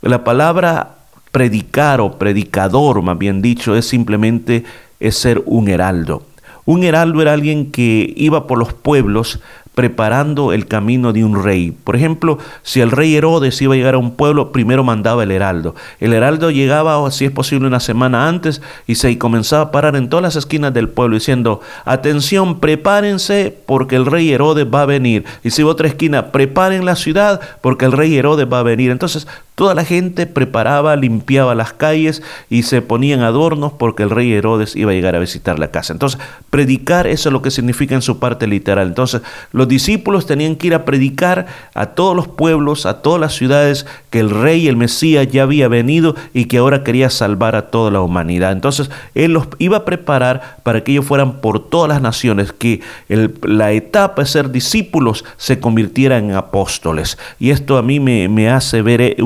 [0.00, 0.96] La palabra
[1.30, 4.64] predicar o predicador, más bien dicho, es simplemente
[5.10, 6.24] ser un heraldo.
[6.64, 9.40] Un heraldo era alguien que iba por los pueblos
[9.74, 11.70] preparando el camino de un rey.
[11.70, 15.30] Por ejemplo, si el rey Herodes iba a llegar a un pueblo, primero mandaba el
[15.30, 15.74] heraldo.
[15.98, 19.96] El heraldo llegaba, o si es posible, una semana antes y se comenzaba a parar
[19.96, 24.86] en todas las esquinas del pueblo diciendo, atención, prepárense porque el rey Herodes va a
[24.86, 25.24] venir.
[25.42, 28.90] Y si va otra esquina, preparen la ciudad porque el rey Herodes va a venir.
[28.90, 34.32] Entonces, toda la gente preparaba, limpiaba las calles y se ponían adornos porque el rey
[34.32, 35.92] Herodes iba a llegar a visitar la casa.
[35.92, 38.88] Entonces, predicar, eso es lo que significa en su parte literal.
[38.88, 43.34] Entonces, los discípulos tenían que ir a predicar a todos los pueblos, a todas las
[43.34, 47.70] ciudades, que el rey, el Mesías ya había venido y que ahora quería salvar a
[47.70, 48.52] toda la humanidad.
[48.52, 52.80] Entonces, él los iba a preparar para que ellos fueran por todas las naciones, que
[53.08, 57.18] la etapa de ser discípulos se convirtiera en apóstoles.
[57.38, 59.16] Y esto a mí me, me hace ver eh,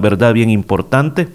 [0.00, 1.28] verdad bien importante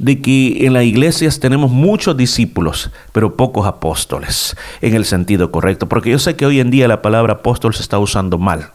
[0.00, 5.88] de que en las iglesias tenemos muchos discípulos, pero pocos apóstoles, en el sentido correcto,
[5.88, 8.70] porque yo sé que hoy en día la palabra apóstol se está usando mal.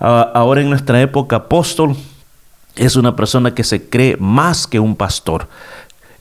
[0.00, 1.96] Ah, ahora en nuestra época, apóstol
[2.74, 5.48] es una persona que se cree más que un pastor,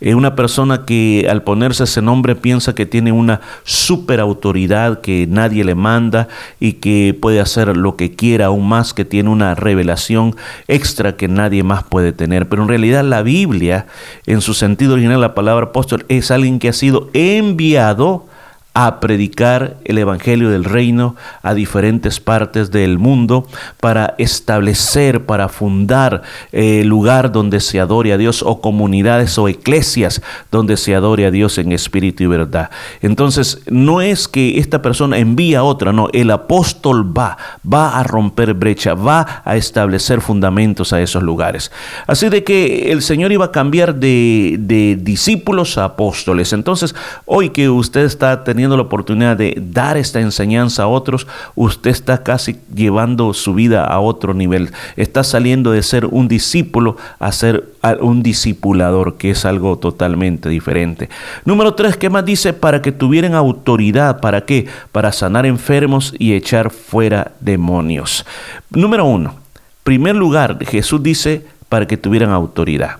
[0.06, 5.26] es una persona que al ponerse ese nombre piensa que tiene una super autoridad que
[5.28, 6.28] nadie le manda
[6.60, 10.36] y que puede hacer lo que quiera, aún más que tiene una revelación
[10.68, 12.48] extra que nadie más puede tener.
[12.48, 13.88] Pero en realidad la Biblia,
[14.28, 18.28] en su sentido original, la palabra apóstol es alguien que ha sido enviado
[18.76, 23.48] a predicar el Evangelio del Reino a diferentes partes del mundo
[23.80, 29.48] para establecer, para fundar el eh, lugar donde se adore a Dios o comunidades o
[29.48, 32.70] eclesias donde se adore a Dios en espíritu y verdad.
[33.02, 38.04] Entonces, no es que esta persona envía a otra, no, el apóstol va, va a
[38.04, 41.72] romper brecha, va a establecer fundamentos a esos lugares.
[42.08, 46.52] Así de que el Señor iba a cambiar de, de discípulos a apóstoles.
[46.52, 46.94] Entonces,
[47.26, 52.24] hoy que usted está teniendo la oportunidad de dar esta enseñanza a otros, usted está
[52.24, 54.72] casi llevando su vida a otro nivel.
[54.96, 57.70] Está saliendo de ser un discípulo a ser
[58.02, 61.10] un discipulador, que es algo totalmente diferente.
[61.46, 62.54] Número tres, ¿qué más dice?
[62.54, 64.20] Para que tuvieran autoridad.
[64.20, 64.68] ¿Para qué?
[64.92, 68.26] Para sanar enfermos y echar fuera demonios.
[68.70, 69.36] Número uno,
[69.84, 72.98] primer lugar, Jesús dice para que tuvieran autoridad.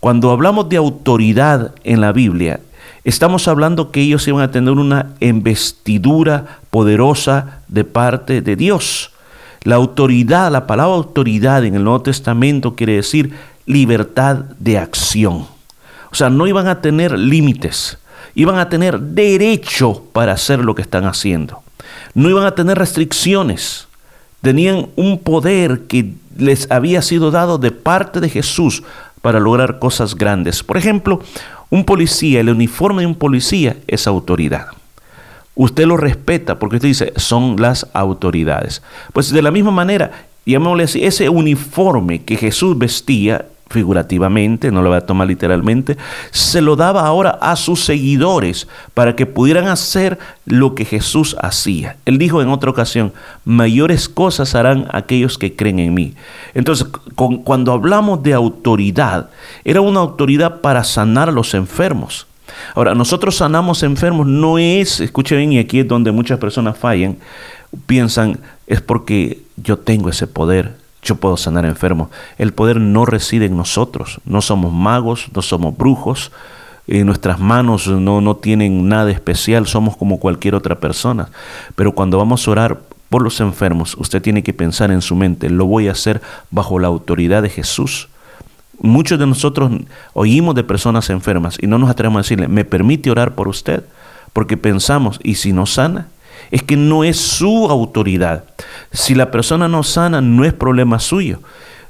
[0.00, 2.60] Cuando hablamos de autoridad en la Biblia,
[3.04, 9.10] Estamos hablando que ellos iban a tener una investidura poderosa de parte de Dios.
[9.62, 13.34] La autoridad, la palabra autoridad en el Nuevo Testamento quiere decir
[13.66, 15.46] libertad de acción.
[16.10, 17.98] O sea, no iban a tener límites,
[18.34, 21.62] iban a tener derecho para hacer lo que están haciendo.
[22.14, 23.86] No iban a tener restricciones.
[24.40, 28.82] Tenían un poder que les había sido dado de parte de Jesús
[29.20, 30.62] para lograr cosas grandes.
[30.62, 31.20] Por ejemplo,
[31.74, 34.68] un policía, el uniforme de un policía es autoridad.
[35.56, 38.80] Usted lo respeta porque usted dice, son las autoridades.
[39.12, 40.12] Pues de la misma manera,
[40.46, 45.98] llamémosle así, ese uniforme que Jesús vestía figurativamente, no lo voy a tomar literalmente,
[46.30, 51.96] se lo daba ahora a sus seguidores para que pudieran hacer lo que Jesús hacía.
[52.06, 53.12] Él dijo en otra ocasión,
[53.44, 56.14] mayores cosas harán aquellos que creen en mí.
[56.54, 59.28] Entonces, cuando hablamos de autoridad,
[59.64, 62.26] era una autoridad para sanar a los enfermos.
[62.74, 67.16] Ahora, nosotros sanamos enfermos, no es, escuchen bien, y aquí es donde muchas personas fallan,
[67.86, 72.08] piensan, es porque yo tengo ese poder, yo puedo sanar enfermos.
[72.38, 74.20] El poder no reside en nosotros.
[74.24, 76.32] No somos magos, no somos brujos.
[76.86, 79.66] Eh, nuestras manos no, no tienen nada especial.
[79.66, 81.28] Somos como cualquier otra persona.
[81.76, 82.80] Pero cuando vamos a orar
[83.14, 86.80] por los enfermos, usted tiene que pensar en su mente, lo voy a hacer bajo
[86.80, 88.08] la autoridad de Jesús.
[88.80, 89.70] Muchos de nosotros
[90.14, 93.84] oímos de personas enfermas y no nos atrevemos a decirle, ¿me permite orar por usted?
[94.32, 96.08] Porque pensamos, ¿y si no sana?
[96.54, 98.44] Es que no es su autoridad.
[98.92, 101.40] Si la persona no sana, no es problema suyo.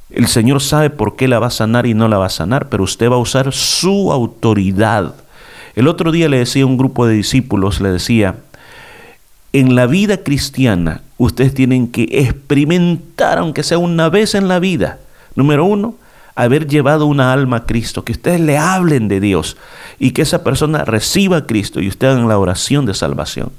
[0.08, 2.70] El Señor sabe por qué la va a sanar y no la va a sanar,
[2.70, 5.16] pero usted va a usar su autoridad.
[5.74, 8.36] El otro día le decía a un grupo de discípulos, le decía,
[9.52, 14.98] en la vida cristiana ustedes tienen que experimentar, aunque sea una vez en la vida,
[15.34, 15.94] número uno,
[16.36, 19.58] haber llevado una alma a Cristo, que ustedes le hablen de Dios
[19.98, 23.52] y que esa persona reciba a Cristo y ustedes hagan la oración de salvación.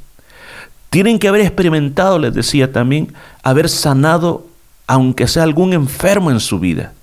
[0.95, 4.47] Tienen que haber experimentado, les decía también, haber sanado,
[4.87, 6.93] aunque sea algún enfermo en su vida.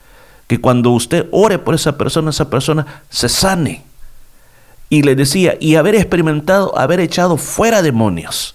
[0.46, 3.82] Que cuando usted ore por esa persona, esa persona se sane.
[4.88, 8.54] Y les decía, y haber experimentado, haber echado fuera demonios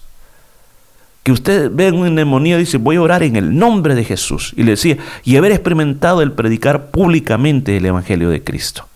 [1.22, 4.52] que usted ve una neumonía y dice, voy a orar en el nombre de Jesús.
[4.56, 8.88] Y le decía, y haber experimentado el predicar públicamente el Evangelio de Cristo.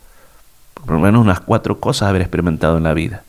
[0.75, 3.23] Por lo menos unas cuatro cosas haber experimentado en la vida.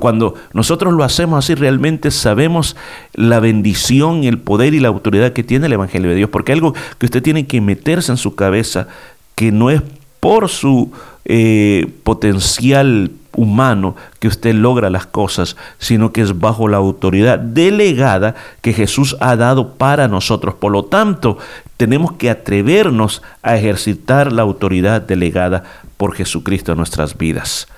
[0.00, 2.76] Cuando nosotros lo hacemos así, realmente sabemos
[3.14, 6.30] la bendición, el poder y la autoridad que tiene el Evangelio de Dios.
[6.30, 8.88] Porque algo que usted tiene que meterse en su cabeza,
[9.34, 9.82] que no es
[10.20, 10.92] por su
[11.24, 18.34] eh, potencial humano que usted logra las cosas, sino que es bajo la autoridad delegada
[18.62, 20.54] que Jesús ha dado para nosotros.
[20.54, 21.38] Por lo tanto,
[21.76, 25.64] tenemos que atrevernos a ejercitar la autoridad delegada
[25.96, 27.68] por Jesucristo en nuestras vidas.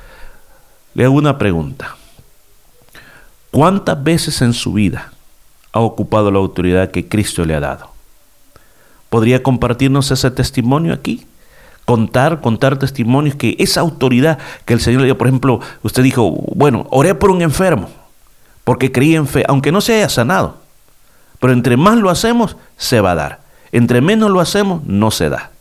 [0.99, 1.95] Le hago una pregunta.
[3.53, 5.13] ¿Cuántas veces en su vida
[5.71, 7.93] ha ocupado la autoridad que Cristo le ha dado?
[9.09, 11.25] ¿Podría compartirnos ese testimonio aquí?
[11.85, 16.31] contar, contar testimonios que esa autoridad que el Señor le dio, por ejemplo, usted dijo,
[16.55, 17.89] bueno, oré por un enfermo,
[18.65, 20.57] porque creí en fe, aunque no se haya sanado,
[21.39, 23.41] pero entre más lo hacemos, se va a dar.
[23.71, 25.53] Entre menos lo hacemos, no se da.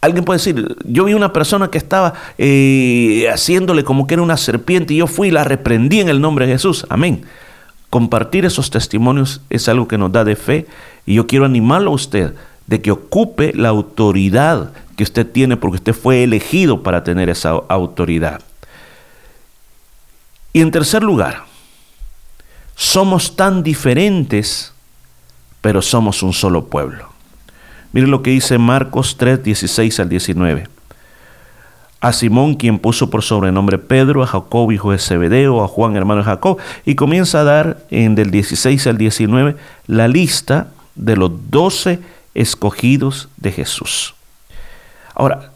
[0.00, 4.36] Alguien puede decir, yo vi una persona que estaba eh, haciéndole como que era una
[4.36, 6.86] serpiente y yo fui y la reprendí en el nombre de Jesús.
[6.88, 7.24] Amén.
[7.90, 10.66] Compartir esos testimonios es algo que nos da de fe
[11.04, 12.34] y yo quiero animarlo a usted
[12.66, 17.50] de que ocupe la autoridad que usted tiene porque usted fue elegido para tener esa
[17.68, 18.40] autoridad.
[20.52, 21.44] Y en tercer lugar,
[22.74, 24.72] somos tan diferentes,
[25.60, 27.07] pero somos un solo pueblo.
[27.92, 30.68] Miren lo que dice Marcos 3, 16 al 19.
[32.00, 36.20] A Simón, quien puso por sobrenombre Pedro, a Jacob, hijo de Zebedeo, a Juan, hermano
[36.20, 41.32] de Jacob, y comienza a dar en del 16 al 19 la lista de los
[41.50, 41.98] doce
[42.34, 44.14] escogidos de Jesús.
[45.14, 45.50] Ahora,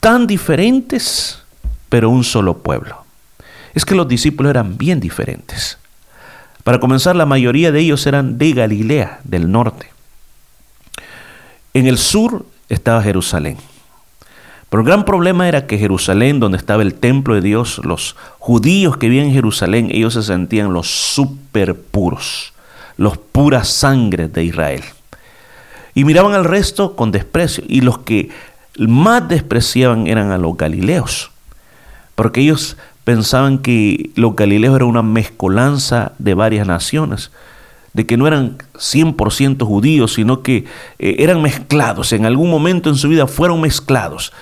[0.00, 1.42] tan diferentes,
[1.88, 3.04] pero un solo pueblo.
[3.74, 5.78] Es que los discípulos eran bien diferentes.
[6.64, 9.90] Para comenzar, la mayoría de ellos eran de Galilea, del norte.
[11.78, 13.56] En el sur estaba Jerusalén.
[14.68, 18.96] Pero el gran problema era que Jerusalén, donde estaba el templo de Dios, los judíos
[18.96, 22.52] que vivían en Jerusalén, ellos se sentían los super puros,
[22.96, 24.82] los puras sangres de Israel
[25.94, 27.64] y miraban al resto con desprecio.
[27.66, 28.30] Y los que
[28.78, 31.30] más despreciaban eran a los galileos,
[32.14, 37.30] porque ellos pensaban que los galileos eran una mezcolanza de varias naciones,
[37.98, 40.66] de que no eran 100% judíos, sino que
[41.00, 44.32] eh, eran mezclados, en algún momento en su vida fueron mezclados.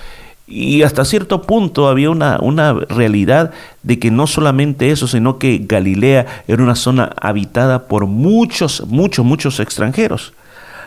[0.47, 3.49] Y hasta cierto punto había una, una, realidad
[3.81, 9.25] de que no solamente eso, sino que Galilea era una zona habitada por muchos, muchos,
[9.25, 10.33] muchos extranjeros.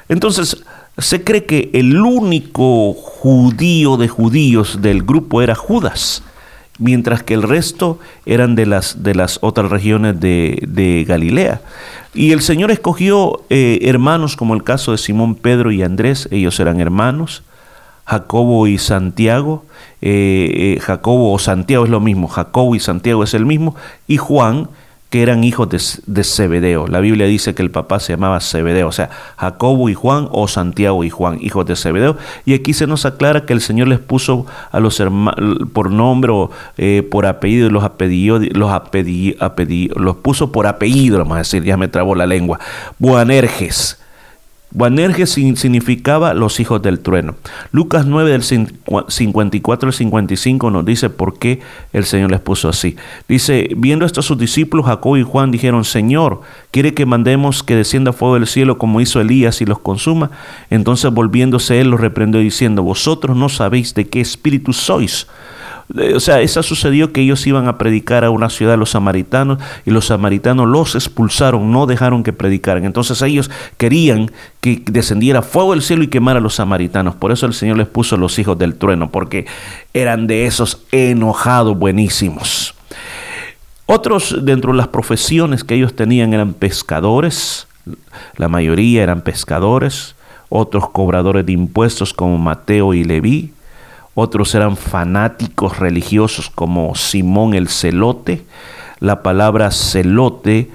[0.08, 0.62] Entonces,
[0.96, 6.22] se cree que el único judío de judíos del grupo era Judas,
[6.80, 11.60] mientras que el resto eran de las, de las otras regiones de, Galilea.
[12.12, 16.58] Y el Señor escogió eh, hermanos como el caso de Simón, Pedro y Andrés, ellos
[16.58, 17.44] eran hermanos,
[18.04, 19.64] Jacobo y Santiago,
[20.02, 23.76] eh, eh, Jacobo o Santiago es lo mismo, Jacobo y Santiago es el mismo,
[24.08, 24.68] y Juan,
[25.10, 26.86] que eran hijos de, Zebedeo.
[26.86, 30.46] La Biblia dice que el papá se llamaba Zebedeo, o sea, Jacobo y Juan o
[30.46, 32.16] Santiago y Juan, hijos de Zebedeo.
[32.44, 35.34] Y aquí se nos aclara que el Señor les puso a los hermanos
[35.72, 38.70] por nombre o eh, por apellido, los apellido, los
[39.96, 42.60] los puso por apellido, vamos a decir, ya me trabó la lengua.
[42.98, 43.99] Boanerges
[44.72, 47.34] Boanerges significaba los hijos del trueno.
[47.72, 51.60] Lucas 9 del 54 al 55 nos dice por qué
[51.92, 52.96] el Señor les puso así.
[53.28, 58.12] Dice, viendo esto sus discípulos, Jacob y Juan dijeron, Señor, ¿quiere que mandemos que descienda
[58.12, 60.30] fuego del cielo como hizo Elías y los consuma?
[60.70, 65.26] Entonces volviéndose él los reprendió diciendo, vosotros no sabéis de qué espíritu sois
[66.14, 69.90] o sea, eso sucedió que ellos iban a predicar a una ciudad, los samaritanos, y
[69.90, 72.84] los samaritanos los expulsaron, no dejaron que predicaran.
[72.84, 74.30] Entonces ellos querían
[74.60, 77.14] que descendiera fuego del cielo y quemara a los samaritanos.
[77.16, 79.46] Por eso el Señor les puso los hijos del trueno, porque
[79.92, 82.74] eran de esos enojados buenísimos.
[83.86, 87.66] Otros dentro de las profesiones que ellos tenían eran pescadores,
[88.36, 90.14] la mayoría eran pescadores,
[90.48, 93.52] otros cobradores de impuestos como Mateo y Leví,
[94.14, 98.44] otros eran fanáticos religiosos como Simón el Celote.
[98.98, 100.70] La palabra celote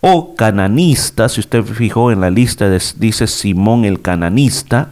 [0.00, 4.90] o cananista, si usted fijó en la lista, dice Simón el cananista,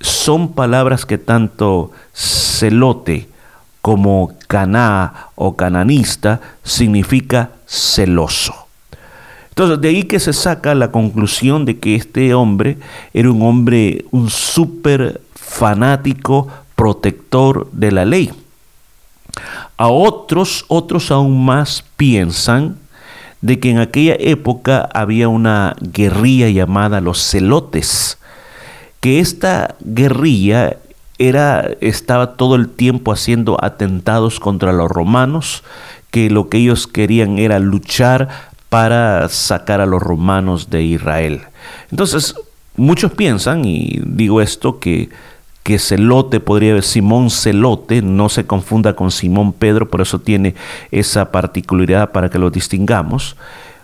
[0.00, 3.28] son palabras que tanto celote
[3.82, 8.54] como caná o cananista significa celoso.
[9.50, 12.78] Entonces, de ahí que se saca la conclusión de que este hombre
[13.14, 18.30] era un hombre, un súper fanático, protector de la ley.
[19.76, 22.78] A otros, otros aún más piensan
[23.40, 28.18] de que en aquella época había una guerrilla llamada los celotes,
[29.00, 30.78] que esta guerrilla
[31.18, 35.62] era, estaba todo el tiempo haciendo atentados contra los romanos,
[36.10, 38.28] que lo que ellos querían era luchar
[38.68, 41.42] para sacar a los romanos de Israel.
[41.90, 42.34] Entonces,
[42.76, 45.08] muchos piensan, y digo esto, que
[45.66, 50.54] que Celote podría ser Simón Celote, no se confunda con Simón Pedro, por eso tiene
[50.92, 53.34] esa particularidad para que lo distingamos,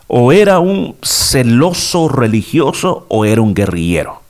[0.07, 4.23] o era un celoso religioso o era un guerrillero,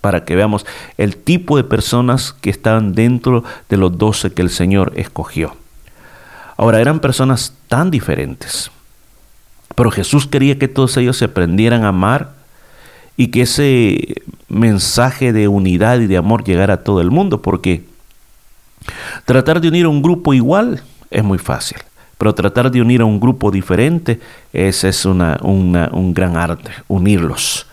[0.00, 0.66] para que veamos
[0.98, 5.54] el tipo de personas que estaban dentro de los doce que el Señor escogió.
[6.56, 8.72] Ahora, eran personas tan diferentes,
[9.76, 12.35] pero Jesús quería que todos ellos se aprendieran a amar
[13.16, 17.84] y que ese mensaje de unidad y de amor llegara a todo el mundo, porque
[19.24, 21.78] tratar de unir a un grupo igual es muy fácil,
[22.18, 24.20] pero tratar de unir a un grupo diferente,
[24.52, 27.66] ese es una, un gran arte, unirlos.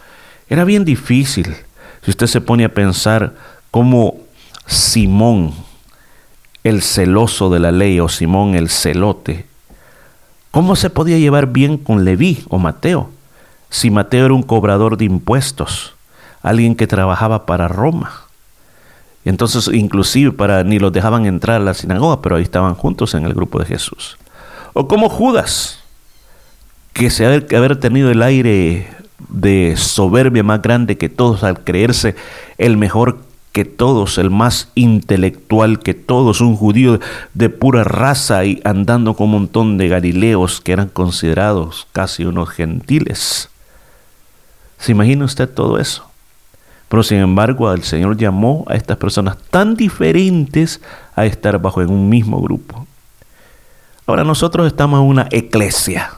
[0.50, 1.56] Era bien difícil,
[2.04, 3.34] si usted se pone a pensar
[3.72, 4.18] cómo
[4.66, 5.54] Simón,
[6.64, 9.46] el celoso de la ley, o Simón el celote,
[10.52, 13.10] ¿cómo se podía llevar bien con Leví o Mateo?
[13.74, 15.96] Si Mateo era un cobrador de impuestos,
[16.44, 18.12] alguien que trabajaba para Roma.
[19.26, 23.26] Entonces inclusive para ni los dejaban entrar a la sinagoga, pero ahí estaban juntos en
[23.26, 24.18] el grupo de Jesús.
[24.74, 25.80] O como Judas,
[26.94, 28.88] que se haber, haber tenido el aire
[29.30, 32.16] de soberbia más grande que todos al creerse
[32.60, 33.22] el mejor
[33.54, 37.00] que todos, el más intelectual que todos, un judío
[37.34, 42.50] de pura raza y andando con un montón de galileos que eran considerados casi unos
[42.50, 43.50] gentiles.
[44.84, 46.06] ¿Se imagina usted todo eso?
[46.90, 50.82] Pero sin embargo, el Señor llamó a estas personas tan diferentes
[51.16, 52.86] a estar bajo en un mismo grupo.
[54.06, 56.12] Ahora nosotros estamos en una iglesia.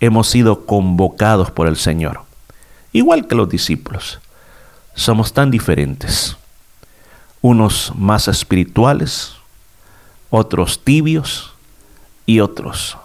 [0.00, 2.20] Hemos sido convocados por el Señor.
[2.92, 4.20] Igual que los discípulos.
[4.94, 6.36] Somos tan diferentes.
[7.40, 9.32] Unos más espirituales,
[10.28, 11.54] otros tibios
[12.26, 12.98] y otros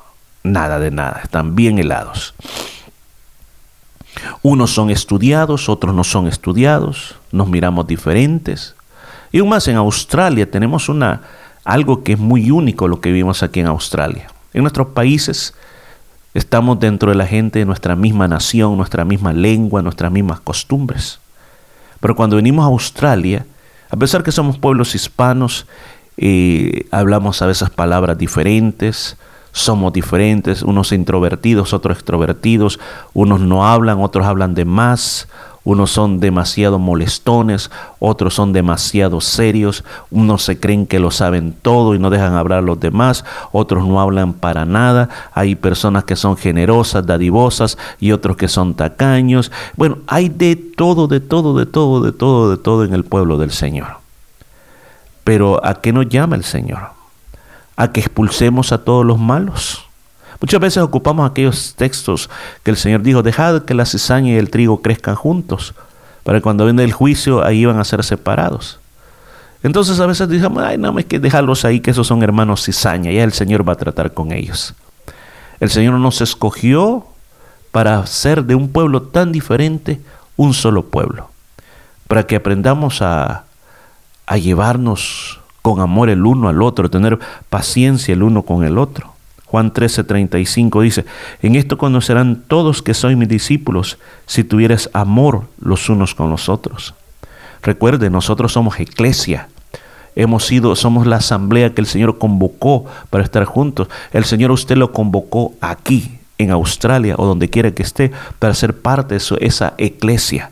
[0.43, 1.21] nada de nada.
[1.23, 2.33] Están bien helados.
[4.41, 8.75] Unos son estudiados, otros no son estudiados, nos miramos diferentes.
[9.31, 11.21] Y aún más en Australia tenemos una,
[11.63, 14.27] algo que es muy único lo que vivimos aquí en Australia.
[14.53, 15.53] En nuestros países
[16.33, 21.19] estamos dentro de la gente de nuestra misma nación, nuestra misma lengua, nuestras mismas costumbres.
[21.99, 23.45] Pero cuando venimos a Australia,
[23.89, 25.65] a pesar que somos pueblos hispanos,
[26.17, 29.17] eh, hablamos a veces palabras diferentes,
[29.53, 32.79] somos diferentes, unos introvertidos, otros extrovertidos,
[33.13, 35.27] unos no hablan, otros hablan de más,
[35.63, 41.93] unos son demasiado molestones, otros son demasiado serios, unos se creen que lo saben todo
[41.93, 46.15] y no dejan hablar a los demás, otros no hablan para nada, hay personas que
[46.15, 49.51] son generosas, dadivosas y otros que son tacaños.
[49.77, 53.37] Bueno, hay de todo, de todo, de todo, de todo, de todo en el pueblo
[53.37, 53.97] del Señor.
[55.23, 56.92] Pero ¿a qué nos llama el Señor?
[57.75, 59.85] A que expulsemos a todos los malos.
[60.39, 62.29] Muchas veces ocupamos aquellos textos
[62.63, 65.73] que el Señor dijo, dejad que la cizaña y el trigo crezcan juntos,
[66.23, 68.79] para que cuando venga el juicio ahí van a ser separados.
[69.63, 73.11] Entonces a veces decimos, ay, no, hay que dejarlos ahí, que esos son hermanos cizaña,
[73.11, 74.73] ya el Señor va a tratar con ellos.
[75.61, 77.05] El Señor nos escogió
[77.71, 80.01] para hacer de un pueblo tan diferente
[80.35, 81.29] un solo pueblo,
[82.09, 83.45] para que aprendamos a,
[84.25, 87.17] a llevarnos con amor el uno al otro, tener
[87.49, 89.13] paciencia el uno con el otro.
[89.45, 91.05] Juan 13:35 dice,
[91.41, 96.49] en esto conocerán todos que soy mis discípulos si tuvieras amor los unos con los
[96.49, 96.93] otros.
[97.61, 99.47] Recuerde, nosotros somos iglesia.
[100.15, 103.87] Hemos sido, somos la asamblea que el Señor convocó para estar juntos.
[104.11, 108.77] El Señor usted lo convocó aquí, en Australia o donde quiera que esté, para ser
[108.77, 110.51] parte de esa iglesia.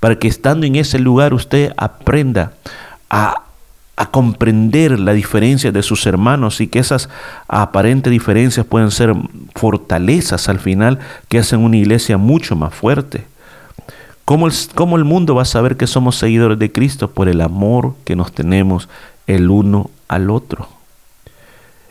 [0.00, 2.52] Para que estando en ese lugar usted aprenda
[3.08, 3.43] a
[3.96, 7.08] a comprender la diferencia de sus hermanos y que esas
[7.46, 9.14] aparentes diferencias pueden ser
[9.54, 13.26] fortalezas al final que hacen una iglesia mucho más fuerte.
[14.24, 17.10] ¿Cómo el, ¿Cómo el mundo va a saber que somos seguidores de Cristo?
[17.10, 18.88] Por el amor que nos tenemos
[19.26, 20.68] el uno al otro.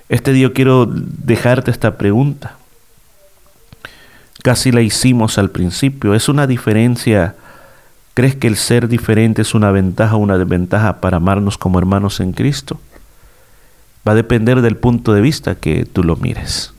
[0.10, 2.58] Este día quiero dejarte esta pregunta.
[4.42, 6.16] Casi la hicimos al principio.
[6.16, 7.36] ¿Es una diferencia
[8.14, 12.20] ¿Crees que el ser diferente es una ventaja o una desventaja para amarnos como hermanos
[12.20, 12.80] en Cristo?
[14.08, 16.74] Va a depender del punto de vista que tú lo mires.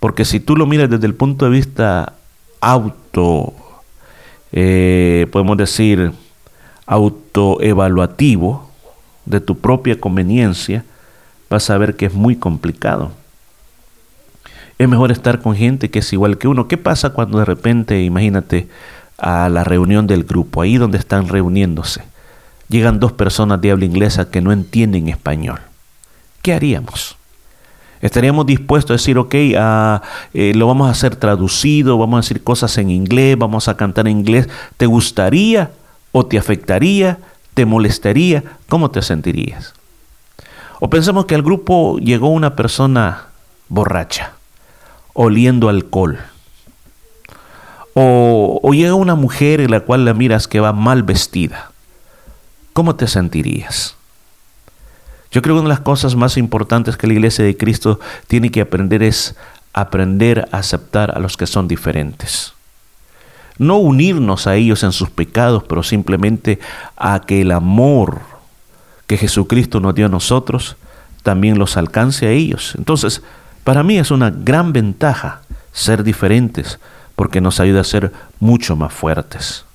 [0.00, 2.14] Porque si tú lo miras desde el punto de vista
[2.60, 3.52] auto,
[4.52, 6.12] eh, podemos decir,
[6.86, 8.70] autoevaluativo,
[9.26, 10.84] de tu propia conveniencia,
[11.48, 13.12] vas a ver que es muy complicado.
[14.78, 16.66] Es mejor estar con gente que es igual que uno.
[16.66, 18.68] ¿Qué pasa cuando de repente, imagínate,
[19.20, 22.02] a la reunión del grupo, ahí donde están reuniéndose.
[22.68, 25.60] Llegan dos personas de habla inglesa que no entienden español.
[26.42, 27.16] ¿Qué haríamos?
[28.00, 30.02] ¿Estaríamos dispuestos a decir, ok, ah,
[30.32, 34.08] eh, lo vamos a hacer traducido, vamos a decir cosas en inglés, vamos a cantar
[34.08, 34.48] en inglés?
[34.76, 35.70] ¿Te gustaría
[36.12, 37.18] o te afectaría?
[37.52, 38.42] ¿Te molestaría?
[38.68, 39.74] ¿Cómo te sentirías?
[40.78, 43.26] O pensemos que al grupo llegó una persona
[43.68, 44.32] borracha,
[45.12, 46.20] oliendo alcohol
[47.94, 51.72] o, llega una mujer en la cual la miras que va mal vestida.
[52.72, 53.96] ¿Cómo te sentirías?
[55.32, 58.50] Yo creo que una de las cosas más importantes que la iglesia de Cristo tiene
[58.50, 59.36] que aprender es
[59.72, 62.54] aprender a aceptar a los que son diferentes.
[63.58, 66.58] No unirnos a ellos en sus pecados, pero simplemente
[66.96, 68.20] a que el amor
[69.06, 70.76] que Jesucristo nos dio a nosotros
[71.22, 72.74] también los alcance a ellos.
[72.78, 73.22] Entonces,
[73.64, 76.80] para mí es una gran ventaja ser diferentes,
[77.20, 79.66] porque nos ayuda a ser mucho más fuertes.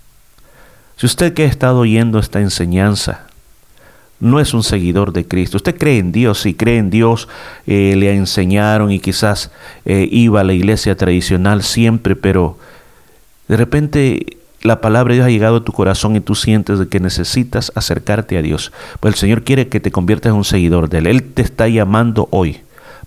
[0.98, 3.28] Si usted que ha estado oyendo esta enseñanza
[4.20, 7.28] no es un seguidor de Cristo, usted cree en Dios, si cree en Dios,
[7.68, 9.52] eh, le enseñaron y quizás
[9.86, 12.58] eh, iba a la iglesia tradicional siempre, pero
[13.48, 14.26] de repente
[14.64, 18.40] la palabra de Dios ha llegado a tu corazón y tú sientes que necesitas acercarte
[18.40, 18.72] a Dios.
[19.02, 21.06] Pues el Señor quiere que te conviertas en un seguidor de Él.
[21.06, 22.62] Él te está llamando hoy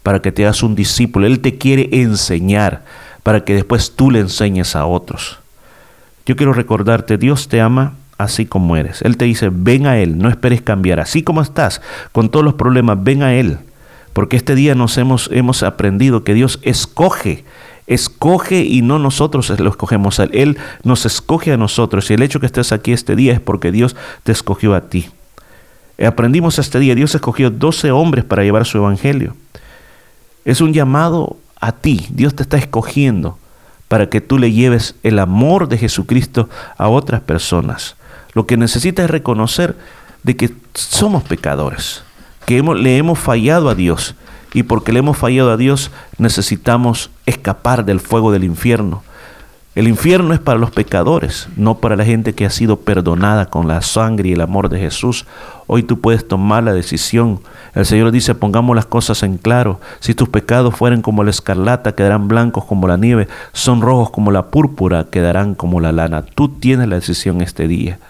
[0.04, 1.26] para que te hagas un discípulo.
[1.26, 2.84] Él te quiere enseñar
[3.28, 5.38] para que después tú le enseñes a otros.
[6.24, 9.02] Yo quiero recordarte, Dios te ama así como eres.
[9.02, 10.98] Él te dice, ven a Él, no esperes cambiar.
[10.98, 13.58] Así como estás, con todos los problemas, ven a Él.
[14.14, 17.44] Porque este día nos hemos, hemos aprendido que Dios escoge,
[17.86, 20.30] escoge y no nosotros lo escogemos a Él.
[20.32, 22.10] Él nos escoge a nosotros.
[22.10, 25.10] Y el hecho que estés aquí este día es porque Dios te escogió a ti.
[26.02, 29.36] Aprendimos este día, Dios escogió 12 hombres para llevar su evangelio.
[30.46, 32.06] Es un llamado a ti.
[32.10, 33.38] Dios te está escogiendo
[33.88, 37.96] para que tú le lleves el amor de Jesucristo a otras personas.
[38.34, 39.76] Lo que necesitas es reconocer
[40.22, 42.02] de que somos pecadores,
[42.46, 44.14] que le hemos fallado a Dios
[44.52, 49.02] y porque le hemos fallado a Dios necesitamos escapar del fuego del infierno.
[49.78, 53.68] El infierno es para los pecadores, no para la gente que ha sido perdonada con
[53.68, 55.24] la sangre y el amor de Jesús.
[55.68, 57.38] Hoy tú puedes tomar la decisión
[57.78, 59.80] el Señor dice, pongamos las cosas en claro.
[60.00, 63.28] Si tus pecados fueren como la escarlata, quedarán blancos como la nieve.
[63.52, 66.22] Son rojos como la púrpura, quedarán como la lana.
[66.22, 68.00] Tú tienes la decisión este día.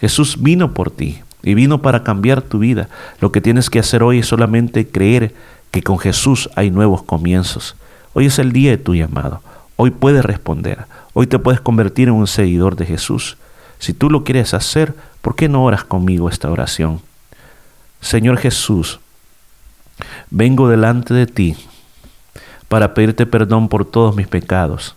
[0.00, 2.88] Jesús vino por ti y vino para cambiar tu vida.
[3.20, 5.32] Lo que tienes que hacer hoy es solamente creer
[5.70, 7.76] que con Jesús hay nuevos comienzos.
[8.14, 9.42] Hoy es el día de tu llamado.
[9.76, 10.86] Hoy puedes responder.
[11.14, 13.38] Hoy te puedes convertir en un seguidor de Jesús.
[13.78, 17.00] Si tú lo quieres hacer, ¿por qué no oras conmigo esta oración?
[18.00, 19.00] Señor Jesús,
[20.30, 21.56] Vengo delante de ti
[22.68, 24.96] para pedirte perdón por todos mis pecados.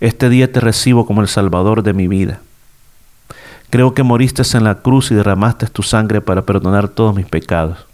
[0.00, 2.40] Este día te recibo como el Salvador de mi vida.
[3.70, 7.86] Creo que moriste en la cruz y derramaste tu sangre para perdonar todos mis pecados.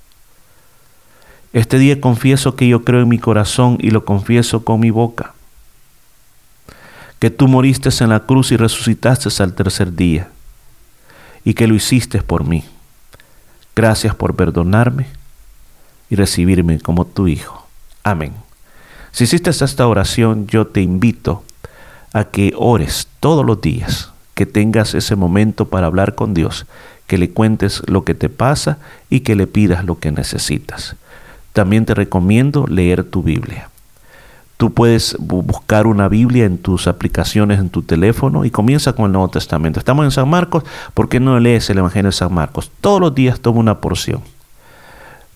[1.53, 5.35] Este día confieso que yo creo en mi corazón y lo confieso con mi boca.
[7.25, 10.29] Que tú moriste en la cruz y resucitaste al tercer día.
[11.43, 12.65] Y que lo hiciste por mí.
[13.75, 15.07] Gracias por perdonarme
[16.11, 17.67] y recibirme como tu Hijo.
[18.03, 18.35] Amén.
[19.11, 21.45] Si hiciste esta oración, yo te invito
[22.13, 26.67] a que ores todos los días, que tengas ese momento para hablar con Dios,
[27.07, 28.77] que le cuentes lo que te pasa
[29.09, 30.97] y que le pidas lo que necesitas.
[31.55, 33.71] También te recomiendo leer tu Biblia.
[34.57, 39.13] Tú puedes buscar una Biblia en tus aplicaciones en tu teléfono y comienza con el
[39.13, 39.81] Nuevo Testamento.
[39.81, 42.71] Estamos en San Marcos, ¿por qué no lees el Evangelio de San Marcos?
[42.81, 44.21] Todos los días toma una porción.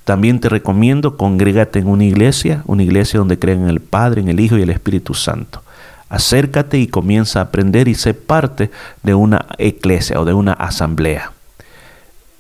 [0.05, 4.29] También te recomiendo congrégate en una iglesia, una iglesia donde creen en el Padre, en
[4.29, 5.63] el Hijo y el Espíritu Santo.
[6.09, 8.71] Acércate y comienza a aprender y sé parte
[9.03, 11.33] de una iglesia o de una asamblea.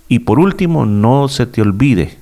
[0.09, 2.17] Y por último, no se te olvide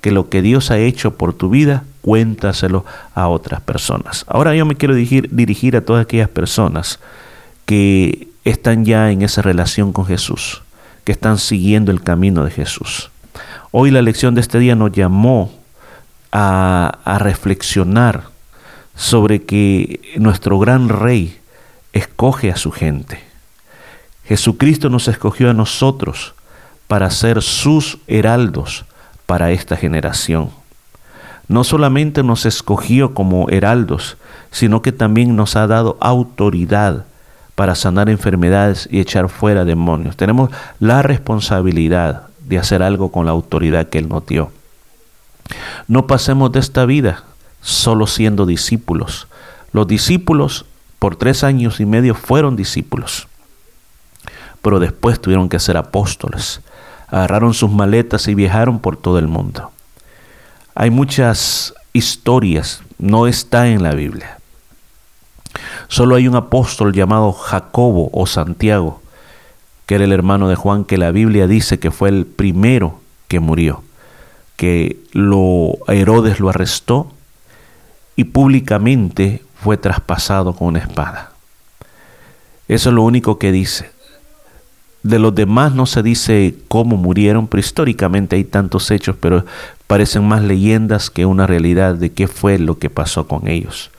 [0.00, 2.84] que lo que Dios ha hecho por tu vida, cuéntaselo
[3.14, 4.24] a otras personas.
[4.28, 6.98] Ahora yo me quiero dirigir, a todas aquellas personas
[7.66, 10.62] que están ya en esa relación con Jesús,
[11.04, 13.10] que están siguiendo el camino de Jesús.
[13.70, 15.52] Hoy la lección de este día nos llamó
[16.32, 18.24] a, a reflexionar
[18.96, 21.38] sobre que nuestro gran rey
[21.92, 23.20] escoge a su gente.
[24.24, 26.34] Jesucristo nos escogió a nosotros
[26.86, 28.84] para ser sus heraldos
[29.30, 30.50] para esta generación.
[31.46, 34.16] No solamente nos escogió como heraldos,
[34.50, 37.04] sino que también nos ha dado autoridad
[37.54, 40.16] para sanar enfermedades y echar fuera demonios.
[40.16, 40.50] Tenemos
[40.80, 44.50] la responsabilidad de hacer algo con la autoridad que Él nos dio.
[45.86, 47.22] No pasemos de esta vida
[47.60, 49.28] solo siendo discípulos.
[49.70, 50.64] Los discípulos
[50.98, 53.28] por tres años y medio fueron discípulos,
[54.60, 56.62] pero después tuvieron que ser apóstoles.
[57.10, 59.70] Agarraron sus maletas y viajaron por todo el mundo.
[60.74, 64.38] Hay muchas historias, no está en la Biblia.
[65.88, 69.02] Solo hay un apóstol llamado Jacobo o Santiago,
[69.86, 73.40] que era el hermano de Juan, que la Biblia dice que fue el primero que
[73.40, 73.82] murió,
[74.56, 77.12] que lo Herodes lo arrestó
[78.14, 81.32] y públicamente fue traspasado con una espada.
[82.68, 83.90] Eso es lo único que dice.
[85.02, 89.44] De los demás no se dice cómo murieron, pero históricamente hay tantos hechos, pero
[89.86, 93.90] parecen más leyendas que una realidad de qué fue lo que pasó con ellos.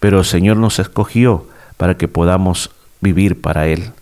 [0.00, 1.46] Pero el Señor nos escogió
[1.78, 2.70] para que podamos
[3.00, 3.92] vivir para Él.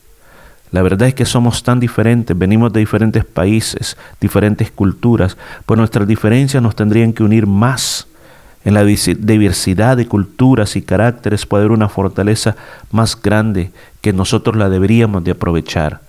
[0.72, 5.36] La verdad es que somos tan diferentes, venimos de diferentes países, diferentes culturas,
[5.66, 8.08] pues nuestras diferencias nos tendrían que unir más
[8.64, 12.56] en la diversidad de culturas y caracteres puede haber una fortaleza
[12.90, 13.70] más grande
[14.00, 16.00] que nosotros la deberíamos de aprovechar.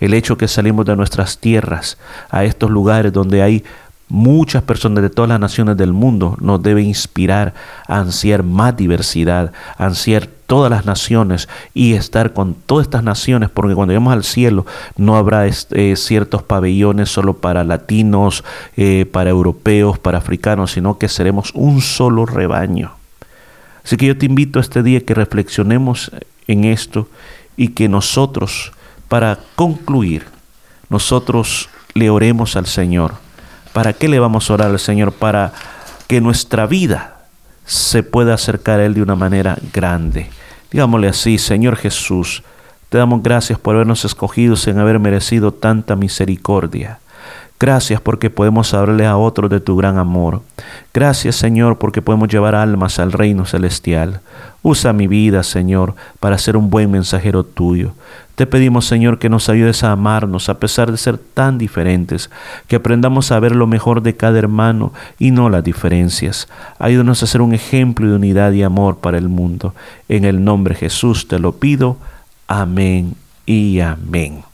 [0.00, 1.98] El hecho que salimos de nuestras tierras
[2.30, 3.64] a estos lugares donde hay
[4.10, 7.54] muchas personas de todas las naciones del mundo nos debe inspirar
[7.86, 13.50] a ansiar más diversidad, a ansiar todas las naciones y estar con todas estas naciones,
[13.50, 18.42] porque cuando lleguemos al cielo no habrá eh, ciertos pabellones solo para latinos,
[18.76, 22.92] eh, para europeos, para africanos, sino que seremos un solo rebaño.
[23.84, 26.10] Así que yo te invito a este día que reflexionemos
[26.48, 27.06] en esto
[27.56, 28.72] y que nosotros,
[29.10, 30.24] para concluir,
[30.88, 33.12] nosotros le oremos al Señor
[33.72, 35.12] ¿Para qué le vamos a orar al Señor?
[35.12, 35.52] Para
[36.08, 37.18] que nuestra vida
[37.64, 40.28] se pueda acercar a Él de una manera grande.
[40.72, 42.42] Digámosle así, Señor Jesús,
[42.88, 46.98] te damos gracias por habernos escogido sin haber merecido tanta misericordia.
[47.60, 50.40] Gracias porque podemos hablarle a otros de tu gran amor.
[50.94, 54.22] Gracias Señor porque podemos llevar almas al reino celestial.
[54.62, 57.92] Usa mi vida, Señor, para ser un buen mensajero tuyo.
[58.34, 62.30] Te pedimos, Señor, que nos ayudes a amarnos a pesar de ser tan diferentes,
[62.66, 66.48] que aprendamos a ver lo mejor de cada hermano y no las diferencias.
[66.78, 69.74] Ayúdanos a ser un ejemplo de unidad y amor para el mundo.
[70.08, 71.98] En el nombre de Jesús te lo pido.
[72.48, 74.49] Amén y amén.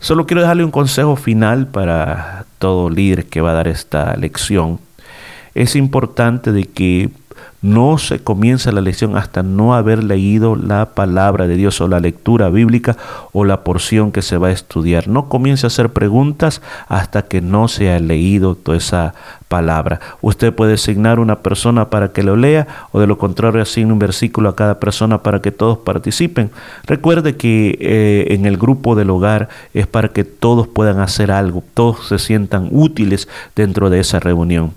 [0.00, 4.80] Solo quiero dejarle un consejo final para todo líder que va a dar esta lección.
[5.54, 7.10] Es importante de que
[7.62, 12.00] no se comienza la lección hasta no haber leído la palabra de Dios o la
[12.00, 12.96] lectura bíblica
[13.32, 15.08] o la porción que se va a estudiar.
[15.08, 19.14] No comience a hacer preguntas hasta que no se haya leído toda esa
[19.48, 20.00] palabra.
[20.22, 23.98] Usted puede asignar una persona para que lo lea o de lo contrario asigne un
[23.98, 26.50] versículo a cada persona para que todos participen.
[26.86, 31.62] Recuerde que eh, en el grupo del hogar es para que todos puedan hacer algo,
[31.74, 34.72] todos se sientan útiles dentro de esa reunión.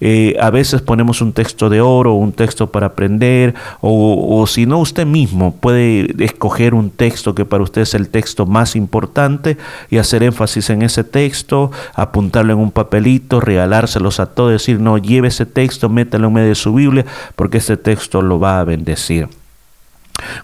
[0.00, 4.78] Eh, a veces ponemos un texto de oro, un texto para aprender, o, si no,
[4.78, 9.56] usted mismo puede escoger un texto que para usted es el texto más importante
[9.90, 14.98] y hacer énfasis en ese texto, apuntarlo en un papelito, regalárselos a todos, decir, no,
[14.98, 18.64] lleve ese texto, métalo en medio de su Biblia, porque ese texto lo va a
[18.64, 19.28] bendecir.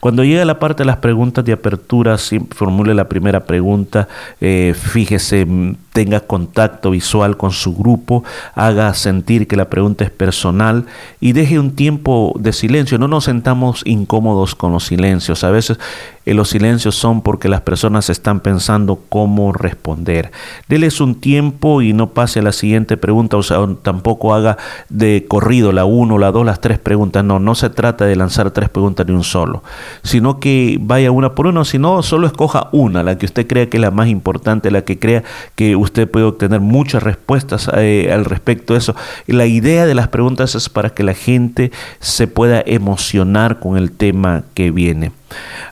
[0.00, 2.16] Cuando llegue la parte de las preguntas de apertura,
[2.50, 4.08] formule la primera pregunta,
[4.40, 10.10] eh, fíjese, mm, tenga contacto visual con su grupo, haga sentir que la pregunta es
[10.10, 10.86] personal
[11.20, 12.98] y deje un tiempo de silencio.
[12.98, 15.44] No nos sentamos incómodos con los silencios.
[15.44, 15.78] A veces
[16.26, 20.32] eh, los silencios son porque las personas están pensando cómo responder.
[20.68, 24.56] Deles un tiempo y no pase a la siguiente pregunta, o sea, tampoco haga
[24.88, 27.24] de corrido la uno, la dos, las tres preguntas.
[27.24, 29.62] No, no se trata de lanzar tres preguntas de un solo.
[30.02, 33.76] Sino que vaya una por una, sino solo escoja una, la que usted crea que
[33.76, 35.22] es la más importante, la que crea
[35.54, 38.94] que usted puede obtener muchas respuestas eh, al respecto de eso.
[39.26, 43.90] la idea de las preguntas es para que la gente se pueda emocionar con el
[43.92, 45.12] tema que viene.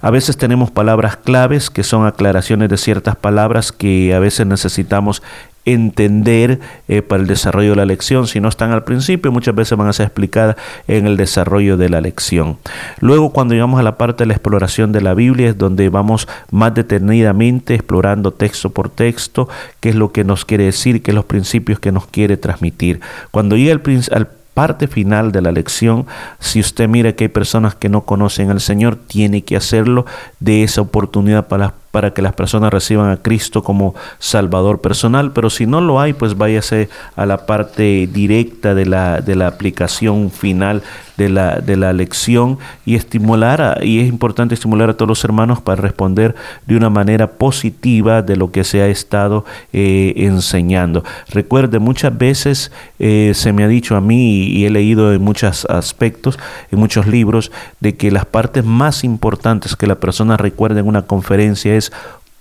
[0.00, 5.22] A veces tenemos palabras claves que son aclaraciones de ciertas palabras que a veces necesitamos
[5.64, 8.26] entender eh, para el desarrollo de la lección.
[8.26, 10.56] Si no están al principio, muchas veces van a ser explicadas
[10.88, 12.58] en el desarrollo de la lección.
[13.00, 16.28] Luego, cuando llegamos a la parte de la exploración de la Biblia, es donde vamos
[16.50, 19.48] más detenidamente explorando texto por texto,
[19.80, 23.00] qué es lo que nos quiere decir, qué es los principios que nos quiere transmitir.
[23.30, 23.80] Cuando llega
[24.12, 26.06] al, parte final de la lección,
[26.38, 30.04] si usted mira que hay personas que no conocen al Señor, tiene que hacerlo
[30.40, 35.50] de esa oportunidad para para que las personas reciban a Cristo como Salvador personal, pero
[35.50, 40.30] si no lo hay, pues váyase a la parte directa de la, de la aplicación
[40.30, 40.82] final
[41.22, 45.60] de la, de la lección y estimular, y es importante estimular a todos los hermanos
[45.60, 46.34] para responder
[46.66, 51.04] de una manera positiva de lo que se ha estado eh, enseñando.
[51.28, 55.64] Recuerde, muchas veces eh, se me ha dicho a mí y he leído en muchos
[55.66, 56.38] aspectos,
[56.70, 61.02] en muchos libros, de que las partes más importantes que la persona recuerda en una
[61.02, 61.92] conferencia es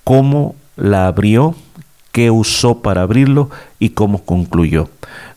[0.03, 1.55] cómo la abrió,
[2.11, 3.49] qué usó para abrirlo
[3.79, 4.89] y cómo concluyó.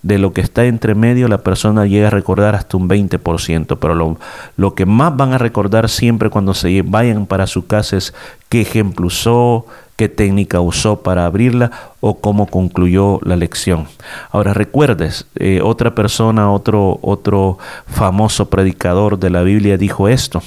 [0.02, 4.18] De lo que está entre medio, la persona llega a recordar hasta un 20%, pero
[4.56, 8.14] lo, que más van a recordar siempre cuando se vayan para su casa es
[8.48, 9.66] qué ejemplo usó,
[9.96, 11.70] qué técnica usó para abrirla
[12.00, 13.86] o cómo concluyó la lección.
[14.30, 20.42] Ahora recuerdes, eh, otra persona, otro, otro famoso predicador de la Biblia dijo esto.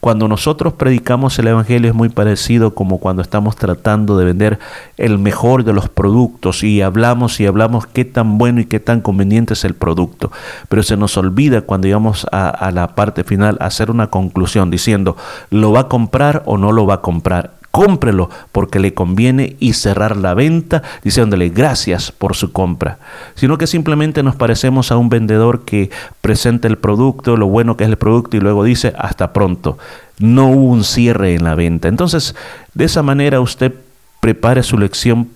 [0.00, 4.58] Cuando nosotros predicamos el Evangelio es muy parecido como cuando estamos tratando de vender
[4.96, 9.00] el mejor de los productos y hablamos y hablamos qué tan bueno y qué tan
[9.00, 10.30] conveniente es el producto.
[10.68, 15.16] Pero se nos olvida cuando llegamos a, a la parte final hacer una conclusión diciendo,
[15.50, 17.55] ¿lo va a comprar o no lo va a comprar?
[17.76, 22.98] Cómprelo porque le conviene y cerrar la venta diciéndole gracias por su compra,
[23.34, 25.90] sino que simplemente nos parecemos a un vendedor que
[26.22, 29.76] presenta el producto, lo bueno que es el producto y luego dice hasta pronto.
[30.18, 31.88] No hubo un cierre en la venta.
[31.88, 32.34] Entonces,
[32.72, 33.74] de esa manera usted
[34.20, 35.28] prepare su lección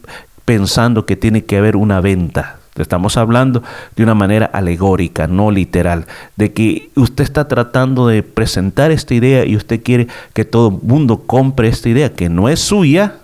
[0.47, 3.63] pensando que tiene que haber una venta, Estamos hablando
[3.97, 6.07] de una manera alegórica, no literal,
[6.37, 10.89] de que usted está tratando de presentar esta idea y usted quiere que todo el
[10.89, 13.17] mundo compre esta idea que no es suya,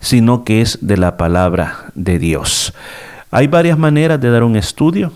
[0.00, 2.74] sino que es de la palabra de Dios.
[3.30, 5.12] Hay varias maneras de dar un estudio.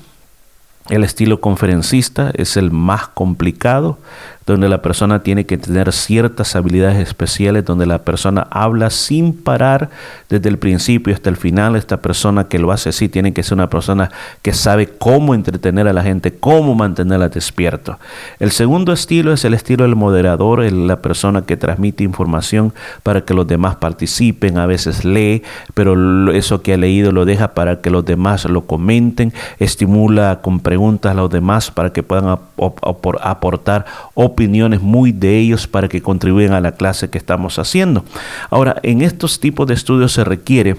[0.88, 3.98] El estilo conferencista es el más complicado
[4.46, 9.90] donde la persona tiene que tener ciertas habilidades especiales, donde la persona habla sin parar
[10.28, 11.74] desde el principio hasta el final.
[11.74, 15.88] Esta persona que lo hace así tiene que ser una persona que sabe cómo entretener
[15.88, 17.98] a la gente, cómo mantenerla despierto.
[18.38, 22.72] El segundo estilo es el estilo del moderador, la persona que transmite información
[23.02, 25.42] para que los demás participen, a veces lee,
[25.74, 30.60] pero eso que ha leído lo deja para que los demás lo comenten, estimula con
[30.60, 32.38] preguntas a los demás para que puedan
[33.22, 34.35] aportar opiniones
[34.80, 38.04] muy de ellos para que contribuyan a la clase que estamos haciendo.
[38.50, 40.76] Ahora, en estos tipos de estudios se requiere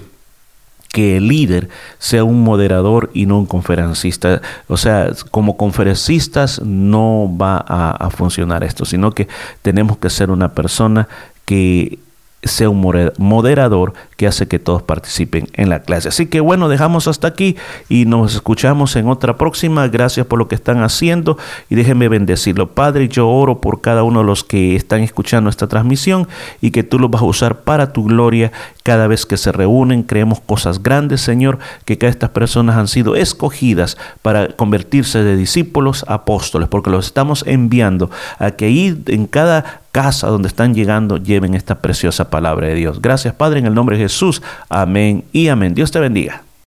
[0.92, 4.40] que el líder sea un moderador y no un conferencista.
[4.68, 9.28] O sea, como conferencistas no va a, a funcionar esto, sino que
[9.62, 11.08] tenemos que ser una persona
[11.44, 11.98] que
[12.42, 16.08] sea un moderador que hace que todos participen en la clase.
[16.08, 17.56] Así que bueno, dejamos hasta aquí
[17.88, 19.86] y nos escuchamos en otra próxima.
[19.86, 21.38] Gracias por lo que están haciendo
[21.70, 22.72] y déjenme bendecirlo.
[22.72, 26.26] Padre, yo oro por cada uno de los que están escuchando esta transmisión
[26.60, 28.50] y que tú los vas a usar para tu gloria
[28.82, 30.02] cada vez que se reúnen.
[30.02, 36.04] Creemos cosas grandes, Señor, que cada estas personas han sido escogidas para convertirse de discípulos
[36.08, 38.10] apóstoles, porque los estamos enviando
[38.40, 43.00] a que ahí en cada casa donde están llegando lleven esta preciosa palabra de Dios.
[43.00, 44.42] Gracias Padre en el nombre de Jesús.
[44.68, 45.74] Amén y amén.
[45.74, 46.47] Dios te bendiga.